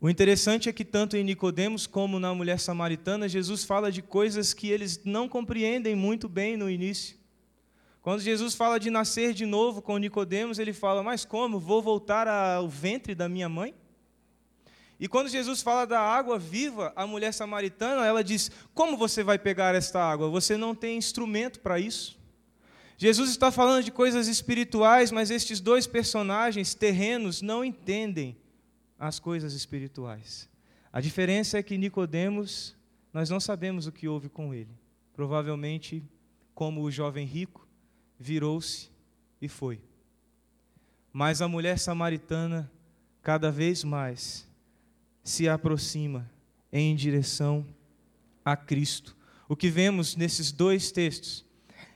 O 0.00 0.08
interessante 0.08 0.66
é 0.66 0.72
que 0.72 0.82
tanto 0.82 1.14
em 1.14 1.22
Nicodemos 1.22 1.86
como 1.86 2.18
na 2.18 2.34
mulher 2.34 2.58
samaritana, 2.58 3.28
Jesus 3.28 3.64
fala 3.64 3.92
de 3.92 4.00
coisas 4.00 4.54
que 4.54 4.70
eles 4.70 5.04
não 5.04 5.28
compreendem 5.28 5.94
muito 5.94 6.26
bem 6.26 6.56
no 6.56 6.70
início. 6.70 7.18
Quando 8.00 8.22
Jesus 8.22 8.54
fala 8.54 8.80
de 8.80 8.88
nascer 8.88 9.34
de 9.34 9.44
novo 9.44 9.82
com 9.82 9.98
Nicodemos, 9.98 10.58
ele 10.58 10.72
fala: 10.72 11.02
"Mas 11.02 11.26
como? 11.26 11.60
Vou 11.60 11.82
voltar 11.82 12.26
ao 12.26 12.66
ventre 12.66 13.14
da 13.14 13.28
minha 13.28 13.46
mãe?" 13.46 13.74
E 14.98 15.06
quando 15.06 15.28
Jesus 15.28 15.60
fala 15.60 15.86
da 15.86 16.00
água 16.00 16.38
viva, 16.38 16.94
a 16.96 17.06
mulher 17.06 17.34
samaritana, 17.34 18.06
ela 18.06 18.24
diz: 18.24 18.50
"Como 18.72 18.96
você 18.96 19.22
vai 19.22 19.38
pegar 19.38 19.74
esta 19.74 20.02
água? 20.02 20.30
Você 20.30 20.56
não 20.56 20.74
tem 20.74 20.96
instrumento 20.96 21.60
para 21.60 21.78
isso." 21.78 22.18
Jesus 22.96 23.28
está 23.28 23.50
falando 23.50 23.84
de 23.84 23.90
coisas 23.90 24.28
espirituais, 24.28 25.12
mas 25.12 25.30
estes 25.30 25.60
dois 25.60 25.86
personagens 25.86 26.72
terrenos 26.74 27.42
não 27.42 27.62
entendem 27.62 28.34
as 29.00 29.18
coisas 29.18 29.54
espirituais. 29.54 30.46
A 30.92 31.00
diferença 31.00 31.58
é 31.58 31.62
que 31.62 31.78
Nicodemos, 31.78 32.76
nós 33.14 33.30
não 33.30 33.40
sabemos 33.40 33.86
o 33.86 33.92
que 33.92 34.06
houve 34.06 34.28
com 34.28 34.52
ele. 34.52 34.76
Provavelmente, 35.14 36.04
como 36.54 36.82
o 36.82 36.90
jovem 36.90 37.26
rico, 37.26 37.66
virou-se 38.18 38.90
e 39.40 39.48
foi. 39.48 39.80
Mas 41.10 41.40
a 41.40 41.48
mulher 41.48 41.78
samaritana, 41.78 42.70
cada 43.22 43.50
vez 43.50 43.82
mais, 43.82 44.46
se 45.24 45.48
aproxima 45.48 46.30
em 46.70 46.94
direção 46.94 47.66
a 48.44 48.54
Cristo. 48.54 49.16
O 49.48 49.56
que 49.56 49.70
vemos 49.70 50.14
nesses 50.14 50.52
dois 50.52 50.92
textos 50.92 51.44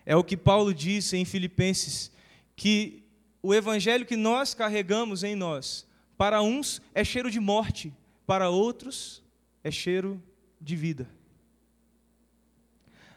é 0.07 0.17
o 0.17 0.25
que 0.25 0.37
Paulo 0.37 0.73
disse 0.73 1.17
em 1.17 1.25
Filipenses, 1.25 2.11
que 2.57 3.05
o 3.43 3.53
evangelho 3.55 4.07
que 4.07 4.17
nós 4.17 4.55
carregamos 4.55 5.23
em 5.23 5.37
nós 5.37 5.87
para 6.25 6.41
uns 6.41 6.81
é 6.95 7.05
cheiro 7.05 7.31
de 7.31 7.39
morte, 7.39 7.93
para 8.27 8.49
outros 8.49 9.23
é 9.63 9.71
cheiro 9.71 10.23
de 10.59 10.75
vida. 10.75 11.07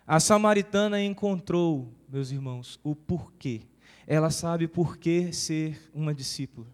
A 0.05 0.19
samaritana 0.19 1.01
encontrou, 1.01 1.89
meus 2.09 2.31
irmãos, 2.31 2.77
o 2.83 2.93
porquê. 2.93 3.61
Ela 4.05 4.29
sabe 4.29 4.67
por 4.67 4.97
que 4.97 5.31
ser 5.31 5.89
uma 5.93 6.13
discípula. 6.13 6.67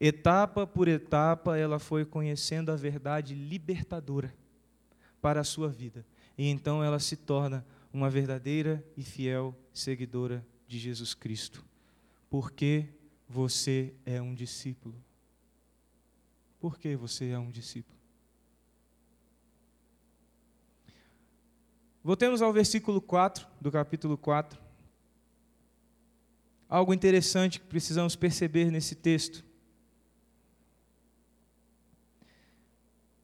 Etapa 0.00 0.66
por 0.66 0.88
etapa, 0.88 1.58
ela 1.58 1.78
foi 1.78 2.06
conhecendo 2.06 2.72
a 2.72 2.76
verdade 2.76 3.34
libertadora 3.34 4.34
para 5.20 5.42
a 5.42 5.44
sua 5.44 5.68
vida. 5.68 6.02
E 6.38 6.48
então 6.48 6.82
ela 6.82 6.98
se 6.98 7.14
torna 7.14 7.62
uma 7.92 8.08
verdadeira 8.08 8.82
e 8.96 9.02
fiel 9.02 9.54
seguidora 9.74 10.42
de 10.66 10.78
Jesus 10.78 11.12
Cristo. 11.12 11.62
Porque 12.30 12.86
você 13.28 13.92
é 14.06 14.18
um 14.22 14.34
discípulo. 14.34 14.94
Por 16.60 16.78
que 16.78 16.94
você 16.94 17.30
é 17.30 17.38
um 17.38 17.50
discípulo? 17.50 17.98
Voltemos 22.04 22.42
ao 22.42 22.52
versículo 22.52 23.00
4 23.00 23.46
do 23.58 23.72
capítulo 23.72 24.18
4. 24.18 24.60
Algo 26.68 26.92
interessante 26.92 27.58
que 27.58 27.66
precisamos 27.66 28.14
perceber 28.14 28.70
nesse 28.70 28.94
texto. 28.94 29.42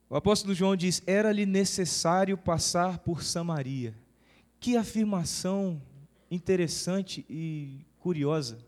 O 0.08 0.16
apóstolo 0.16 0.54
João 0.54 0.74
diz: 0.74 1.02
Era-lhe 1.06 1.44
necessário 1.44 2.38
passar 2.38 3.00
por 3.00 3.22
Samaria. 3.22 3.94
Que 4.58 4.78
afirmação 4.78 5.80
interessante 6.30 7.24
e 7.28 7.84
curiosa 7.98 8.65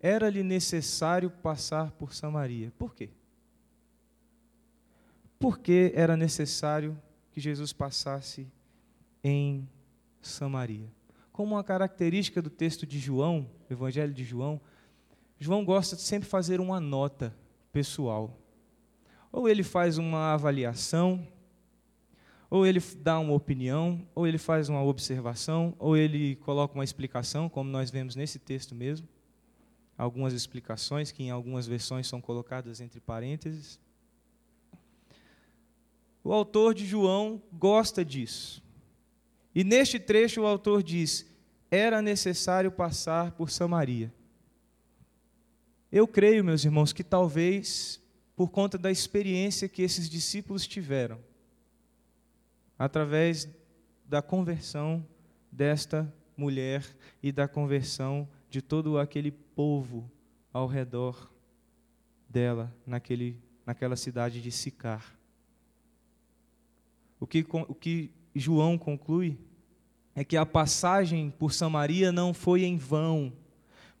era-lhe 0.00 0.42
necessário 0.42 1.30
passar 1.30 1.90
por 1.92 2.14
Samaria. 2.14 2.72
Por 2.78 2.94
quê? 2.94 3.10
Porque 5.38 5.92
era 5.94 6.16
necessário 6.16 6.98
que 7.30 7.40
Jesus 7.40 7.72
passasse 7.72 8.48
em 9.22 9.68
Samaria. 10.22 10.90
Como 11.32 11.54
uma 11.54 11.64
característica 11.64 12.40
do 12.40 12.50
texto 12.50 12.86
de 12.86 12.98
João, 12.98 13.48
Evangelho 13.70 14.12
de 14.12 14.24
João, 14.24 14.60
João 15.38 15.64
gosta 15.64 15.96
de 15.96 16.02
sempre 16.02 16.28
fazer 16.28 16.60
uma 16.60 16.80
nota 16.80 17.34
pessoal. 17.72 18.38
Ou 19.30 19.48
ele 19.48 19.62
faz 19.62 19.96
uma 19.96 20.32
avaliação, 20.32 21.26
ou 22.50 22.66
ele 22.66 22.80
dá 22.98 23.18
uma 23.18 23.32
opinião, 23.32 24.06
ou 24.14 24.26
ele 24.26 24.38
faz 24.38 24.68
uma 24.68 24.82
observação, 24.82 25.74
ou 25.78 25.96
ele 25.96 26.36
coloca 26.36 26.74
uma 26.74 26.84
explicação, 26.84 27.48
como 27.48 27.70
nós 27.70 27.90
vemos 27.90 28.16
nesse 28.16 28.38
texto 28.38 28.74
mesmo 28.74 29.06
algumas 30.00 30.32
explicações 30.32 31.12
que 31.12 31.22
em 31.22 31.30
algumas 31.30 31.66
versões 31.66 32.06
são 32.06 32.22
colocadas 32.22 32.80
entre 32.80 32.98
parênteses. 33.00 33.78
O 36.24 36.32
autor 36.32 36.74
de 36.74 36.86
João 36.86 37.42
gosta 37.52 38.02
disso. 38.02 38.62
E 39.54 39.62
neste 39.62 39.98
trecho 40.00 40.40
o 40.40 40.46
autor 40.46 40.82
diz: 40.82 41.26
era 41.70 42.00
necessário 42.00 42.72
passar 42.72 43.32
por 43.32 43.50
Samaria. 43.50 44.12
Eu 45.92 46.08
creio, 46.08 46.44
meus 46.44 46.64
irmãos, 46.64 46.94
que 46.94 47.04
talvez 47.04 48.00
por 48.34 48.48
conta 48.48 48.78
da 48.78 48.90
experiência 48.90 49.68
que 49.68 49.82
esses 49.82 50.08
discípulos 50.08 50.66
tiveram, 50.66 51.20
através 52.78 53.46
da 54.06 54.22
conversão 54.22 55.06
desta 55.52 56.10
mulher 56.36 56.86
e 57.22 57.30
da 57.30 57.46
conversão 57.46 58.26
de 58.50 58.60
todo 58.60 58.98
aquele 58.98 59.30
povo 59.30 60.10
ao 60.52 60.66
redor 60.66 61.30
dela, 62.28 62.74
naquele, 62.84 63.38
naquela 63.64 63.94
cidade 63.96 64.42
de 64.42 64.50
Sicar. 64.50 65.16
O 67.20 67.26
que, 67.26 67.46
o 67.48 67.74
que 67.74 68.10
João 68.34 68.76
conclui 68.76 69.38
é 70.14 70.24
que 70.24 70.36
a 70.36 70.44
passagem 70.44 71.30
por 71.30 71.52
Samaria 71.52 72.10
não 72.10 72.34
foi 72.34 72.64
em 72.64 72.76
vão, 72.76 73.32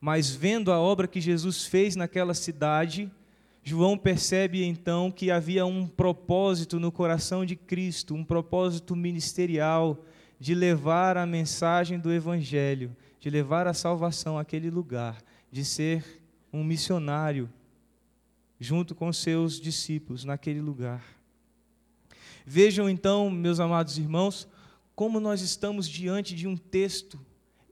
mas 0.00 0.30
vendo 0.30 0.72
a 0.72 0.80
obra 0.80 1.06
que 1.06 1.20
Jesus 1.20 1.64
fez 1.66 1.94
naquela 1.94 2.34
cidade, 2.34 3.10
João 3.62 3.96
percebe 3.96 4.64
então 4.64 5.10
que 5.10 5.30
havia 5.30 5.64
um 5.66 5.86
propósito 5.86 6.80
no 6.80 6.90
coração 6.90 7.44
de 7.44 7.54
Cristo, 7.54 8.14
um 8.14 8.24
propósito 8.24 8.96
ministerial 8.96 10.04
de 10.40 10.54
levar 10.54 11.16
a 11.18 11.26
mensagem 11.26 12.00
do 12.00 12.10
Evangelho, 12.10 12.96
de 13.20 13.28
levar 13.30 13.66
a 13.66 13.74
salvação 13.74 14.38
àquele 14.38 14.70
lugar, 14.70 15.22
de 15.52 15.64
ser 15.64 16.22
um 16.52 16.64
missionário 16.64 17.48
junto 18.58 18.94
com 18.94 19.12
seus 19.12 19.60
discípulos 19.60 20.24
naquele 20.24 20.60
lugar. 20.60 21.04
Vejam 22.44 22.88
então, 22.88 23.30
meus 23.30 23.60
amados 23.60 23.98
irmãos, 23.98 24.48
como 24.94 25.20
nós 25.20 25.40
estamos 25.42 25.88
diante 25.88 26.34
de 26.34 26.48
um 26.48 26.56
texto 26.56 27.20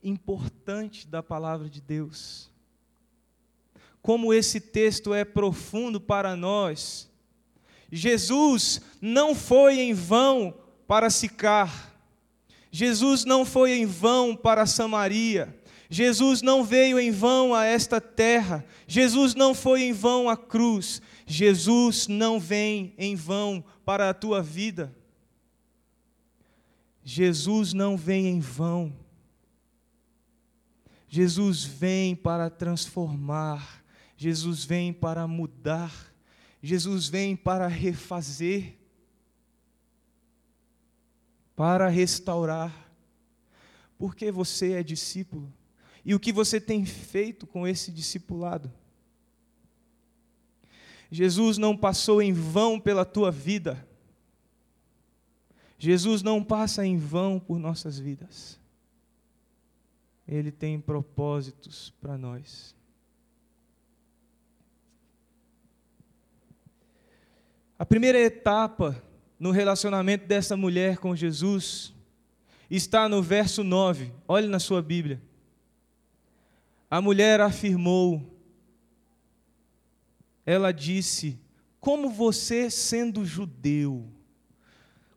importante 0.03 1.07
da 1.07 1.23
palavra 1.23 1.69
de 1.69 1.81
Deus. 1.81 2.51
Como 4.01 4.33
esse 4.33 4.61
texto 4.61 5.13
é 5.13 5.25
profundo 5.25 6.01
para 6.01 6.37
nós. 6.37 7.11
Jesus 7.91 8.81
não 9.01 9.35
foi 9.35 9.81
em 9.81 9.93
vão 9.93 10.55
para 10.87 11.11
Sicar. 11.11 11.98
Jesus 12.71 13.25
não 13.25 13.45
foi 13.45 13.73
em 13.73 13.87
vão 13.87 14.37
para 14.37 14.67
Samaria. 14.67 15.55
Jesus 15.91 16.43
não 16.43 16.63
veio 16.63 16.99
em 16.99 17.11
vão 17.11 17.55
a 17.55 17.65
esta 17.65 18.01
terra. 18.01 18.65
Jesus 18.87 19.35
não 19.35 19.55
foi 19.55 19.83
em 19.83 19.93
vão 19.93 20.29
à 20.29 20.37
cruz. 20.37 21.01
Jesus 21.27 22.07
não 22.07 22.39
vem 22.39 22.93
em 22.99 23.15
vão 23.15 23.65
para 23.85 24.11
a 24.11 24.15
tua 24.15 24.43
vida. 24.43 24.95
Jesus 27.03 27.73
não 27.73 27.97
vem 27.97 28.27
em 28.27 28.41
vão. 28.41 28.93
Jesus 31.09 31.65
vem 31.65 32.15
para 32.15 32.51
transformar. 32.51 33.83
Jesus 34.15 34.65
vem 34.65 34.93
para 34.93 35.27
mudar. 35.27 36.13
Jesus 36.63 37.09
vem 37.09 37.35
para 37.35 37.67
refazer 37.67 38.78
para 41.59 41.89
restaurar. 41.89 42.89
Porque 43.99 44.31
você 44.31 44.75
é 44.75 44.83
discípulo. 44.85 45.53
E 46.05 46.15
o 46.15 46.21
que 46.21 46.33
você 46.33 46.61
tem 46.61 46.87
feito 46.87 47.49
com 47.49 47.67
esse 47.67 47.91
discipulado? 47.91 48.73
Jesus 51.11 51.59
não 51.59 51.77
passou 51.77 52.23
em 52.23 52.33
vão 52.33 52.79
pela 52.79 53.05
tua 53.05 53.33
vida. 53.33 53.85
Jesus 55.77 56.23
não 56.23 56.45
passa 56.45 56.87
em 56.87 56.97
vão 56.97 57.41
por 57.41 57.59
nossas 57.59 57.99
vidas. 57.99 58.57
Ele 60.29 60.53
tem 60.53 60.81
propósitos 60.81 61.91
para 62.01 62.17
nós. 62.17 62.73
A 67.77 67.85
primeira 67.85 68.21
etapa 68.21 69.08
no 69.39 69.51
relacionamento 69.51 70.27
dessa 70.27 70.57
mulher 70.57 70.99
com 70.99 71.15
Jesus 71.15 71.95
está 72.71 73.09
no 73.09 73.23
verso 73.23 73.63
9. 73.63 74.13
Olhe 74.27 74.49
na 74.49 74.59
sua 74.59 74.83
Bíblia. 74.83 75.23
A 76.91 77.01
mulher 77.01 77.41
afirmou, 77.41 78.23
ela 80.45 80.73
disse: 80.73 81.39
como 81.79 82.11
você, 82.11 82.71
sendo 82.71 83.25
judeu, 83.25 84.07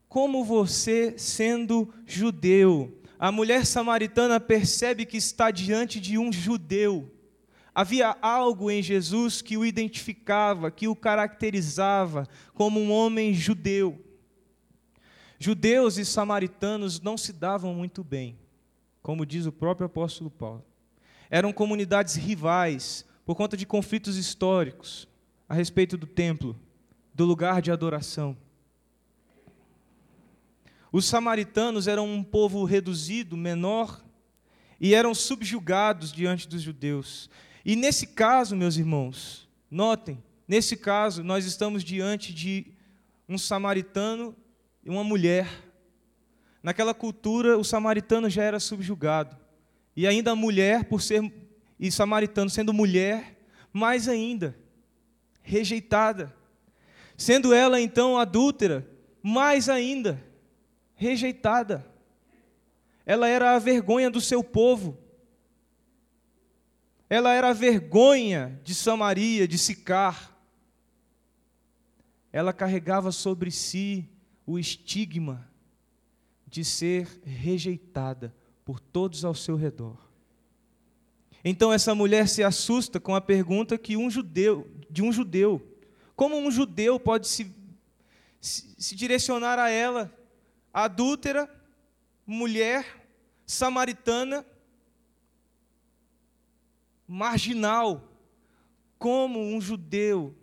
como 0.08 0.44
você, 0.44 1.16
sendo 1.18 1.94
judeu, 2.06 3.02
a 3.18 3.32
mulher 3.32 3.66
samaritana 3.66 4.40
percebe 4.40 5.06
que 5.06 5.18
está 5.18 5.52
diante 5.52 6.00
de 6.00 6.18
um 6.18 6.32
judeu. 6.32 7.10
Havia 7.74 8.18
algo 8.22 8.70
em 8.70 8.84
Jesus 8.84 9.42
que 9.42 9.56
o 9.56 9.66
identificava, 9.66 10.70
que 10.70 10.88
o 10.88 10.96
caracterizava 10.96 12.28
como 12.54 12.80
um 12.80 12.92
homem 12.92 13.34
judeu. 13.34 14.11
Judeus 15.44 15.98
e 15.98 16.06
samaritanos 16.06 17.02
não 17.02 17.18
se 17.18 17.34
davam 17.34 17.74
muito 17.74 18.04
bem, 18.04 18.38
como 19.02 19.26
diz 19.26 19.48
o 19.48 19.52
próprio 19.52 19.88
apóstolo 19.88 20.30
Paulo. 20.30 20.64
Eram 21.32 21.52
comunidades 21.52 22.14
rivais 22.14 23.04
por 23.26 23.34
conta 23.34 23.58
de 23.58 23.66
conflitos 23.66 24.18
históricos 24.18 25.08
a 25.50 25.56
respeito 25.56 25.98
do 25.98 26.06
templo, 26.06 26.56
do 27.12 27.26
lugar 27.26 27.60
de 27.60 27.72
adoração. 27.72 28.38
Os 30.92 31.06
samaritanos 31.06 31.88
eram 31.88 32.08
um 32.08 32.24
povo 32.24 32.64
reduzido, 32.64 33.36
menor, 33.36 34.06
e 34.80 34.94
eram 34.94 35.16
subjugados 35.16 36.12
diante 36.12 36.48
dos 36.48 36.62
judeus. 36.62 37.32
E 37.66 37.76
nesse 37.76 38.06
caso, 38.06 38.56
meus 38.56 38.78
irmãos, 38.78 39.50
notem, 39.72 40.24
nesse 40.48 40.78
caso, 40.78 41.24
nós 41.24 41.46
estamos 41.46 41.84
diante 41.84 42.32
de 42.32 42.68
um 43.28 43.40
samaritano 43.40 44.36
e 44.84 44.90
uma 44.90 45.04
mulher. 45.04 45.48
Naquela 46.62 46.94
cultura, 46.94 47.58
o 47.58 47.64
samaritano 47.64 48.30
já 48.30 48.44
era 48.44 48.60
subjugado. 48.60 49.36
E 49.96 50.08
ainda 50.08 50.32
a 50.32 50.36
mulher, 50.36 50.86
por 50.86 51.02
ser 51.02 51.32
e 51.80 51.92
samaritano 51.92 52.50
sendo 52.50 52.72
mulher, 52.72 53.36
mais 53.74 54.08
ainda, 54.08 54.56
rejeitada. 55.42 56.32
Sendo 57.18 57.54
ela 57.54 57.82
então 57.82 58.18
adúltera, 58.18 58.88
mais 59.22 59.68
ainda, 59.68 60.24
rejeitada. 60.94 61.86
Ela 63.06 63.28
era 63.28 63.56
a 63.56 63.60
vergonha 63.60 64.12
do 64.12 64.22
seu 64.22 64.44
povo. 64.44 64.98
Ela 67.10 67.34
era 67.34 67.50
a 67.50 67.54
vergonha 67.54 68.60
de 68.64 68.76
Samaria, 68.76 69.48
de 69.48 69.58
Sicar. 69.58 70.38
Ela 72.32 72.54
carregava 72.54 73.12
sobre 73.12 73.52
si 73.52 74.08
o 74.46 74.58
estigma 74.58 75.50
de 76.48 76.66
ser 76.66 77.08
rejeitada 77.24 78.36
por 78.66 78.80
todos 78.80 79.24
ao 79.24 79.34
seu 79.34 79.56
redor. 79.56 79.98
Então 81.44 81.74
essa 81.74 81.96
mulher 81.96 82.28
se 82.28 82.44
assusta 82.44 83.00
com 83.00 83.16
a 83.16 83.22
pergunta 83.22 83.78
que 83.78 83.98
um 83.98 84.10
judeu, 84.10 84.70
de 84.90 85.02
um 85.02 85.12
judeu, 85.12 85.62
como 86.16 86.38
um 86.38 86.52
judeu 86.52 87.00
pode 87.00 87.28
se, 87.28 87.52
se, 88.40 88.76
se 88.78 88.96
direcionar 88.96 89.58
a 89.58 89.70
ela, 89.70 90.14
adúltera, 90.74 91.50
mulher, 92.26 93.08
samaritana, 93.46 94.46
marginal, 97.08 98.08
como 99.00 99.40
um 99.40 99.60
judeu 99.60 100.36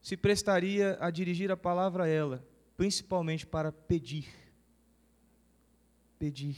se 0.00 0.16
prestaria 0.16 0.96
a 1.00 1.10
dirigir 1.10 1.50
a 1.50 1.56
palavra 1.56 2.04
a 2.04 2.08
ela, 2.08 2.46
principalmente 2.76 3.46
para 3.46 3.70
pedir. 3.70 4.28
Pedir. 6.18 6.56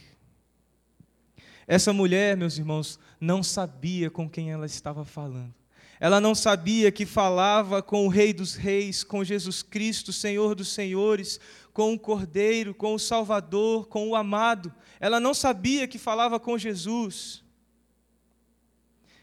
Essa 1.67 1.93
mulher, 1.93 2.37
meus 2.37 2.59
irmãos, 2.59 2.99
não 3.21 3.43
sabia 3.43 4.11
com 4.11 4.29
quem 4.29 4.51
ela 4.51 4.67
estava 4.67 5.05
falando. 5.05 5.55
Ela 5.99 6.21
não 6.21 6.35
sabia 6.35 6.91
que 6.91 7.07
falava 7.07 7.81
com 7.81 8.05
o 8.05 8.09
Rei 8.09 8.33
dos 8.33 8.57
Reis, 8.57 9.05
com 9.05 9.23
Jesus 9.23 9.63
Cristo, 9.63 10.13
Senhor 10.13 10.55
dos 10.57 10.69
Senhores, 10.73 11.39
com 11.73 11.95
o 11.95 11.99
Cordeiro, 11.99 12.75
com 12.75 12.95
o 12.95 12.99
Salvador, 12.99 13.87
com 13.87 14.09
o 14.09 14.17
amado. 14.17 14.75
Ela 14.99 15.21
não 15.21 15.33
sabia 15.33 15.87
que 15.87 15.99
falava 15.99 16.41
com 16.41 16.59
Jesus. 16.59 17.45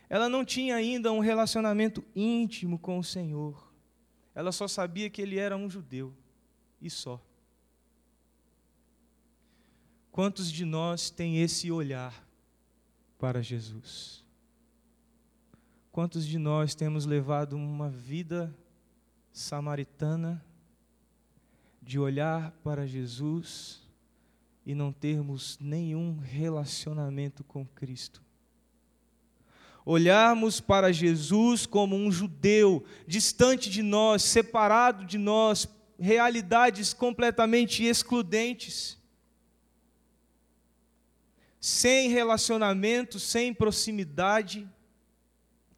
Ela 0.09 0.29
não 0.29 0.45
tinha 0.45 0.75
ainda 0.75 1.11
um 1.11 1.19
relacionamento 1.19 2.03
íntimo 2.15 2.79
com 2.79 2.97
o 2.97 3.03
Senhor. 3.03 3.68
Ela 4.39 4.53
só 4.53 4.69
sabia 4.69 5.09
que 5.09 5.21
ele 5.21 5.37
era 5.37 5.57
um 5.57 5.69
judeu 5.69 6.15
e 6.81 6.89
só. 6.89 7.21
Quantos 10.13 10.49
de 10.49 10.63
nós 10.63 11.09
têm 11.09 11.41
esse 11.41 11.69
olhar 11.69 12.25
para 13.17 13.43
Jesus? 13.43 14.23
Quantos 15.91 16.25
de 16.25 16.37
nós 16.37 16.73
temos 16.73 17.05
levado 17.05 17.57
uma 17.57 17.89
vida 17.89 18.55
samaritana 19.29 20.41
de 21.81 21.99
olhar 21.99 22.51
para 22.63 22.87
Jesus 22.87 23.85
e 24.65 24.73
não 24.73 24.93
termos 24.93 25.59
nenhum 25.59 26.17
relacionamento 26.17 27.43
com 27.43 27.65
Cristo? 27.65 28.23
Olharmos 29.89 30.61
para 30.61 30.93
Jesus 30.93 31.65
como 31.65 31.95
um 31.95 32.11
judeu, 32.11 32.85
distante 33.07 33.71
de 33.71 33.81
nós, 33.81 34.21
separado 34.21 35.03
de 35.03 35.17
nós, 35.17 35.67
realidades 35.97 36.93
completamente 36.93 37.83
excludentes, 37.83 38.99
sem 41.59 42.07
relacionamento, 42.09 43.19
sem 43.19 43.51
proximidade, 43.51 44.69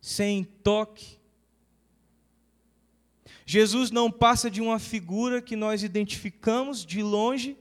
sem 0.01 0.43
toque. 0.43 1.17
Jesus 3.45 3.91
não 3.91 4.11
passa 4.11 4.51
de 4.51 4.59
uma 4.59 4.77
figura 4.77 5.41
que 5.41 5.55
nós 5.55 5.83
identificamos 5.83 6.85
de 6.85 7.01
longe, 7.01 7.57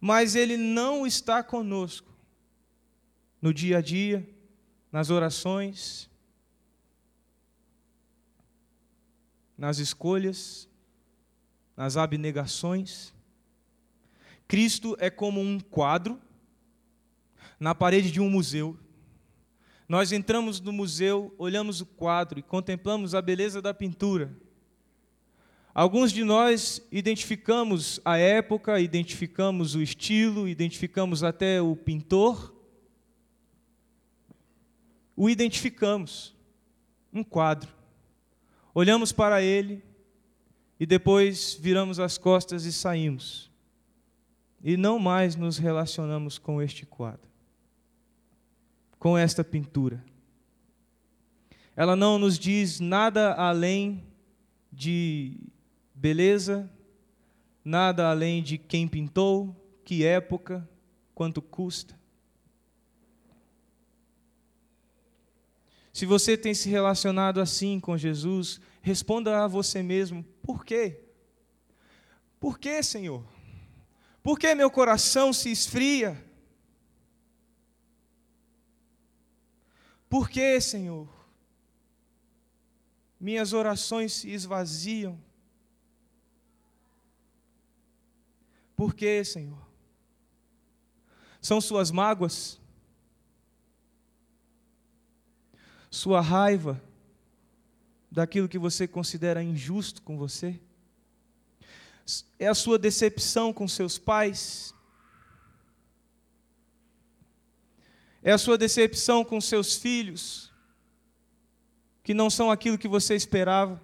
mas 0.00 0.34
ele 0.34 0.56
não 0.56 1.06
está 1.06 1.40
conosco 1.40 2.10
no 3.40 3.54
dia 3.54 3.78
a 3.78 3.80
dia, 3.80 4.28
nas 4.92 5.08
orações, 5.08 6.10
nas 9.56 9.78
escolhas, 9.78 10.68
nas 11.74 11.96
abnegações. 11.96 13.14
Cristo 14.46 14.94
é 15.00 15.08
como 15.08 15.40
um 15.40 15.58
quadro 15.58 16.20
na 17.58 17.74
parede 17.74 18.10
de 18.10 18.20
um 18.20 18.28
museu. 18.28 18.78
Nós 19.88 20.12
entramos 20.12 20.60
no 20.60 20.72
museu, 20.72 21.34
olhamos 21.38 21.80
o 21.80 21.86
quadro 21.86 22.38
e 22.38 22.42
contemplamos 22.42 23.14
a 23.14 23.22
beleza 23.22 23.62
da 23.62 23.72
pintura. 23.72 24.36
Alguns 25.74 26.12
de 26.12 26.22
nós 26.22 26.86
identificamos 26.92 27.98
a 28.04 28.18
época, 28.18 28.78
identificamos 28.78 29.74
o 29.74 29.80
estilo, 29.80 30.46
identificamos 30.46 31.22
até 31.22 31.62
o 31.62 31.74
pintor, 31.74 32.54
o 35.16 35.28
identificamos, 35.28 36.34
um 37.12 37.22
quadro. 37.22 37.72
Olhamos 38.74 39.12
para 39.12 39.42
ele 39.42 39.82
e 40.80 40.86
depois 40.86 41.54
viramos 41.60 42.00
as 42.00 42.16
costas 42.16 42.64
e 42.64 42.72
saímos. 42.72 43.50
E 44.64 44.76
não 44.76 44.98
mais 44.98 45.36
nos 45.36 45.58
relacionamos 45.58 46.38
com 46.38 46.62
este 46.62 46.86
quadro, 46.86 47.28
com 48.98 49.18
esta 49.18 49.42
pintura. 49.42 50.02
Ela 51.74 51.96
não 51.96 52.18
nos 52.18 52.38
diz 52.38 52.80
nada 52.80 53.34
além 53.34 54.04
de 54.72 55.36
beleza, 55.94 56.70
nada 57.64 58.10
além 58.10 58.42
de 58.42 58.58
quem 58.58 58.88
pintou, 58.88 59.54
que 59.84 60.04
época, 60.04 60.68
quanto 61.14 61.42
custa. 61.42 62.01
Se 65.92 66.06
você 66.06 66.36
tem 66.36 66.54
se 66.54 66.68
relacionado 66.68 67.40
assim 67.40 67.78
com 67.78 67.98
Jesus, 67.98 68.60
responda 68.80 69.44
a 69.44 69.46
você 69.46 69.82
mesmo: 69.82 70.24
por 70.42 70.64
quê? 70.64 71.00
Por 72.40 72.58
quê, 72.58 72.82
Senhor? 72.82 73.24
Por 74.22 74.38
que 74.38 74.54
meu 74.54 74.70
coração 74.70 75.32
se 75.32 75.50
esfria? 75.50 76.24
Por 80.08 80.28
que, 80.28 80.60
Senhor? 80.60 81.08
Minhas 83.18 83.52
orações 83.52 84.12
se 84.12 84.30
esvaziam. 84.30 85.18
Por 88.76 88.94
que, 88.94 89.24
Senhor? 89.24 89.66
São 91.40 91.60
suas 91.60 91.90
mágoas? 91.90 92.61
Sua 95.92 96.22
raiva 96.22 96.82
daquilo 98.10 98.48
que 98.48 98.58
você 98.58 98.88
considera 98.88 99.42
injusto 99.42 100.00
com 100.00 100.16
você? 100.16 100.58
É 102.38 102.48
a 102.48 102.54
sua 102.54 102.78
decepção 102.78 103.52
com 103.52 103.68
seus 103.68 103.98
pais? 103.98 104.74
É 108.22 108.32
a 108.32 108.38
sua 108.38 108.56
decepção 108.56 109.22
com 109.22 109.38
seus 109.38 109.76
filhos, 109.76 110.50
que 112.02 112.14
não 112.14 112.30
são 112.30 112.50
aquilo 112.50 112.78
que 112.78 112.88
você 112.88 113.14
esperava? 113.14 113.78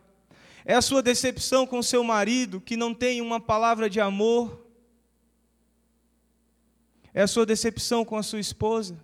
É 0.65 0.75
a 0.75 0.83
sua 0.83 1.03
decepção 1.03 1.67
com 1.67 1.83
seu 1.83 2.03
marido 2.03 2.59
que 2.59 2.77
não 2.77 2.95
tem 2.95 3.21
uma 3.21 3.39
palavra 3.39 3.89
de 3.91 4.01
amor? 4.01 4.67
É 7.13 7.21
a 7.21 7.27
sua 7.27 7.45
decepção 7.45 8.03
com 8.03 8.17
a 8.17 8.23
sua 8.23 8.41
esposa? 8.41 8.99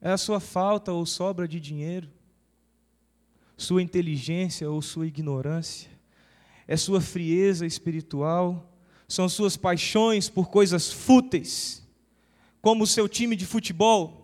É 0.00 0.10
a 0.10 0.16
sua 0.16 0.40
falta 0.40 0.92
ou 0.92 1.04
sobra 1.04 1.46
de 1.46 1.60
dinheiro? 1.60 2.08
Sua 3.56 3.82
inteligência 3.82 4.70
ou 4.70 4.80
sua 4.80 5.06
ignorância? 5.06 5.90
É 6.66 6.76
sua 6.76 7.00
frieza 7.00 7.66
espiritual? 7.66 8.66
São 9.06 9.28
suas 9.28 9.56
paixões 9.56 10.28
por 10.28 10.48
coisas 10.48 10.92
fúteis, 10.92 11.82
como 12.62 12.84
o 12.84 12.86
seu 12.86 13.08
time 13.08 13.34
de 13.34 13.44
futebol? 13.44 14.20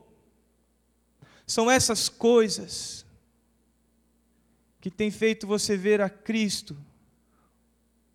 São 1.47 1.71
essas 1.71 2.09
coisas 2.09 3.05
que 4.81 4.91
têm 4.91 5.11
feito 5.11 5.47
você 5.47 5.77
ver 5.77 6.01
a 6.01 6.09
Cristo 6.09 6.77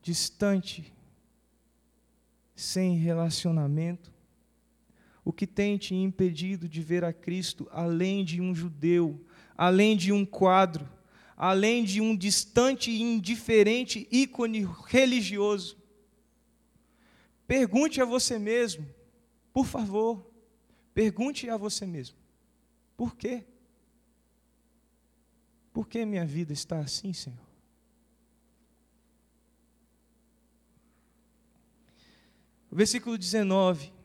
distante, 0.01 0.91
sem 2.55 2.97
relacionamento? 2.97 4.10
O 5.23 5.31
que 5.31 5.45
tem 5.45 5.77
te 5.77 5.93
impedido 5.93 6.67
de 6.67 6.81
ver 6.81 7.03
a 7.03 7.13
Cristo 7.13 7.67
além 7.71 8.25
de 8.25 8.41
um 8.41 8.53
judeu, 8.55 9.23
além 9.55 9.95
de 9.95 10.11
um 10.11 10.25
quadro, 10.25 10.89
além 11.37 11.83
de 11.83 12.01
um 12.01 12.15
distante 12.15 12.89
e 12.89 13.01
indiferente 13.01 14.07
ícone 14.11 14.67
religioso? 14.87 15.77
Pergunte 17.47 18.01
a 18.01 18.05
você 18.05 18.39
mesmo, 18.39 18.87
por 19.53 19.65
favor, 19.65 20.25
pergunte 20.93 21.49
a 21.49 21.57
você 21.57 21.85
mesmo, 21.85 22.17
por 22.97 23.15
quê? 23.15 23.45
Por 25.71 25.87
que 25.87 26.05
minha 26.05 26.25
vida 26.25 26.51
está 26.51 26.79
assim, 26.79 27.13
Senhor? 27.13 27.39
Versículo 32.71 33.17
19 33.17 34.00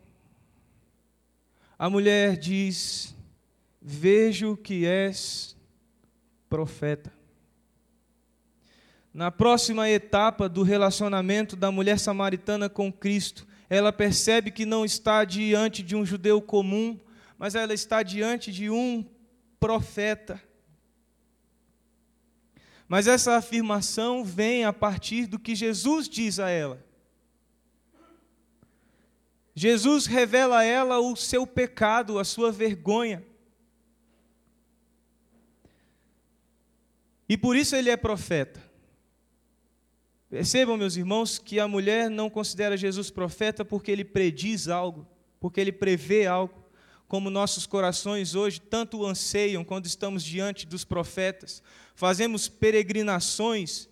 a 1.79 1.91
mulher 1.91 2.37
diz: 2.37 3.15
Vejo 3.81 4.57
que 4.57 4.87
és 4.87 5.57
profeta. 6.49 7.13
Na 9.13 9.31
próxima 9.31 9.89
etapa 9.89 10.49
do 10.49 10.63
relacionamento 10.63 11.57
da 11.57 11.71
mulher 11.71 11.99
samaritana 11.99 12.69
com 12.69 12.93
Cristo, 12.93 13.47
ela 13.69 13.93
percebe 13.93 14.51
que 14.51 14.67
não 14.67 14.85
está 14.85 15.25
diante 15.25 15.83
de 15.83 15.97
um 15.97 16.05
judeu 16.05 16.41
comum, 16.41 17.01
mas 17.39 17.55
ela 17.55 17.73
está 17.73 18.03
diante 18.03 18.53
de 18.53 18.69
um 18.69 19.05
profeta. 19.59 20.41
Mas 22.89 23.07
essa 23.07 23.37
afirmação 23.37 24.25
vem 24.25 24.65
a 24.65 24.73
partir 24.73 25.27
do 25.27 25.39
que 25.39 25.55
Jesus 25.55 26.09
diz 26.09 26.39
a 26.39 26.49
ela. 26.49 26.86
Jesus 29.59 30.05
revela 30.05 30.59
a 30.59 30.65
ela 30.65 31.01
o 31.01 31.17
seu 31.17 31.47
pecado, 31.47 32.19
a 32.19 32.25
sua 32.25 32.53
vergonha. 32.53 33.25
E 37.27 37.39
por 37.39 37.57
isso 37.57 37.75
ele 37.75 37.89
é 37.89 37.97
profeta. 37.97 38.63
Percebam, 40.29 40.77
meus 40.77 40.97
irmãos, 40.97 41.39
que 41.39 41.59
a 41.59 41.67
mulher 41.67 42.11
não 42.11 42.29
considera 42.29 42.77
Jesus 42.77 43.11
profeta 43.11 43.65
porque 43.65 43.91
ele 43.91 44.05
prediz 44.05 44.69
algo, 44.69 45.09
porque 45.41 45.59
ele 45.59 45.73
prevê 45.73 46.27
algo, 46.27 46.63
como 47.09 47.31
nossos 47.31 47.65
corações 47.65 48.35
hoje 48.35 48.61
tanto 48.61 49.07
anseiam 49.07 49.65
quando 49.65 49.87
estamos 49.87 50.23
diante 50.23 50.67
dos 50.67 50.85
profetas. 50.85 51.63
Fazemos 51.95 52.47
peregrinações, 52.47 53.89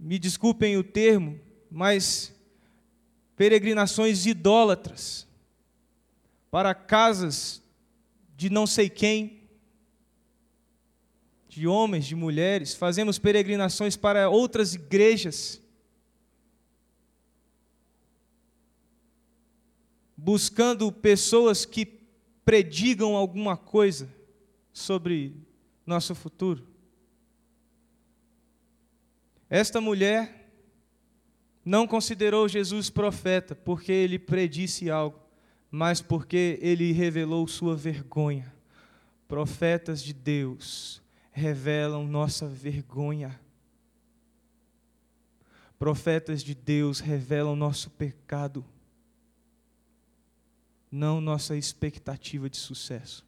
me 0.00 0.18
desculpem 0.18 0.78
o 0.78 0.82
termo, 0.82 1.38
mas 1.70 2.34
peregrinações 3.42 4.24
idólatras 4.24 5.26
para 6.48 6.72
casas 6.76 7.60
de 8.36 8.48
não 8.48 8.68
sei 8.68 8.88
quem, 8.88 9.48
de 11.48 11.66
homens, 11.66 12.06
de 12.06 12.14
mulheres, 12.14 12.72
fazemos 12.72 13.18
peregrinações 13.18 13.96
para 13.96 14.30
outras 14.30 14.74
igrejas, 14.74 15.60
buscando 20.16 20.92
pessoas 20.92 21.64
que 21.64 21.84
predigam 22.44 23.16
alguma 23.16 23.56
coisa 23.56 24.08
sobre 24.72 25.34
nosso 25.84 26.14
futuro. 26.14 26.64
Esta 29.50 29.80
mulher 29.80 30.41
não 31.64 31.86
considerou 31.86 32.48
Jesus 32.48 32.90
profeta 32.90 33.54
porque 33.54 33.92
ele 33.92 34.18
predisse 34.18 34.90
algo, 34.90 35.18
mas 35.70 36.00
porque 36.00 36.58
ele 36.60 36.92
revelou 36.92 37.46
sua 37.46 37.76
vergonha. 37.76 38.52
Profetas 39.28 40.02
de 40.02 40.12
Deus 40.12 41.00
revelam 41.30 42.06
nossa 42.06 42.46
vergonha. 42.46 43.40
Profetas 45.78 46.42
de 46.42 46.54
Deus 46.54 47.00
revelam 47.00 47.56
nosso 47.56 47.90
pecado, 47.90 48.64
não 50.90 51.20
nossa 51.20 51.56
expectativa 51.56 52.48
de 52.48 52.56
sucesso. 52.56 53.26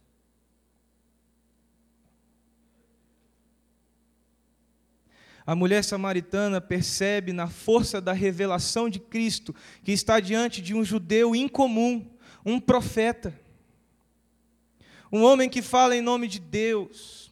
A 5.45 5.53
mulher 5.53 5.83
samaritana 5.83 6.59
percebe 6.59 7.31
na 7.31 7.47
força 7.47 8.01
da 8.01 8.13
revelação 8.13 8.89
de 8.89 8.99
Cristo 8.99 9.53
que 9.83 9.91
está 9.91 10.19
diante 10.19 10.59
de 10.59 10.73
um 10.73 10.83
judeu 10.83 11.35
incomum, 11.35 12.09
um 12.43 12.59
profeta, 12.59 13.39
um 15.11 15.23
homem 15.23 15.47
que 15.47 15.61
fala 15.61 15.95
em 15.95 16.01
nome 16.01 16.27
de 16.27 16.39
Deus. 16.39 17.31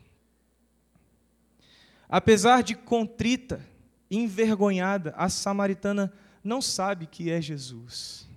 Apesar 2.08 2.62
de 2.62 2.76
contrita, 2.76 3.65
envergonhada, 4.12 5.15
a 5.17 5.28
samaritana 5.28 6.13
não 6.43 6.62
sabe 6.62 7.08
que 7.08 7.32
é 7.32 7.41
Jesus. 7.41 8.28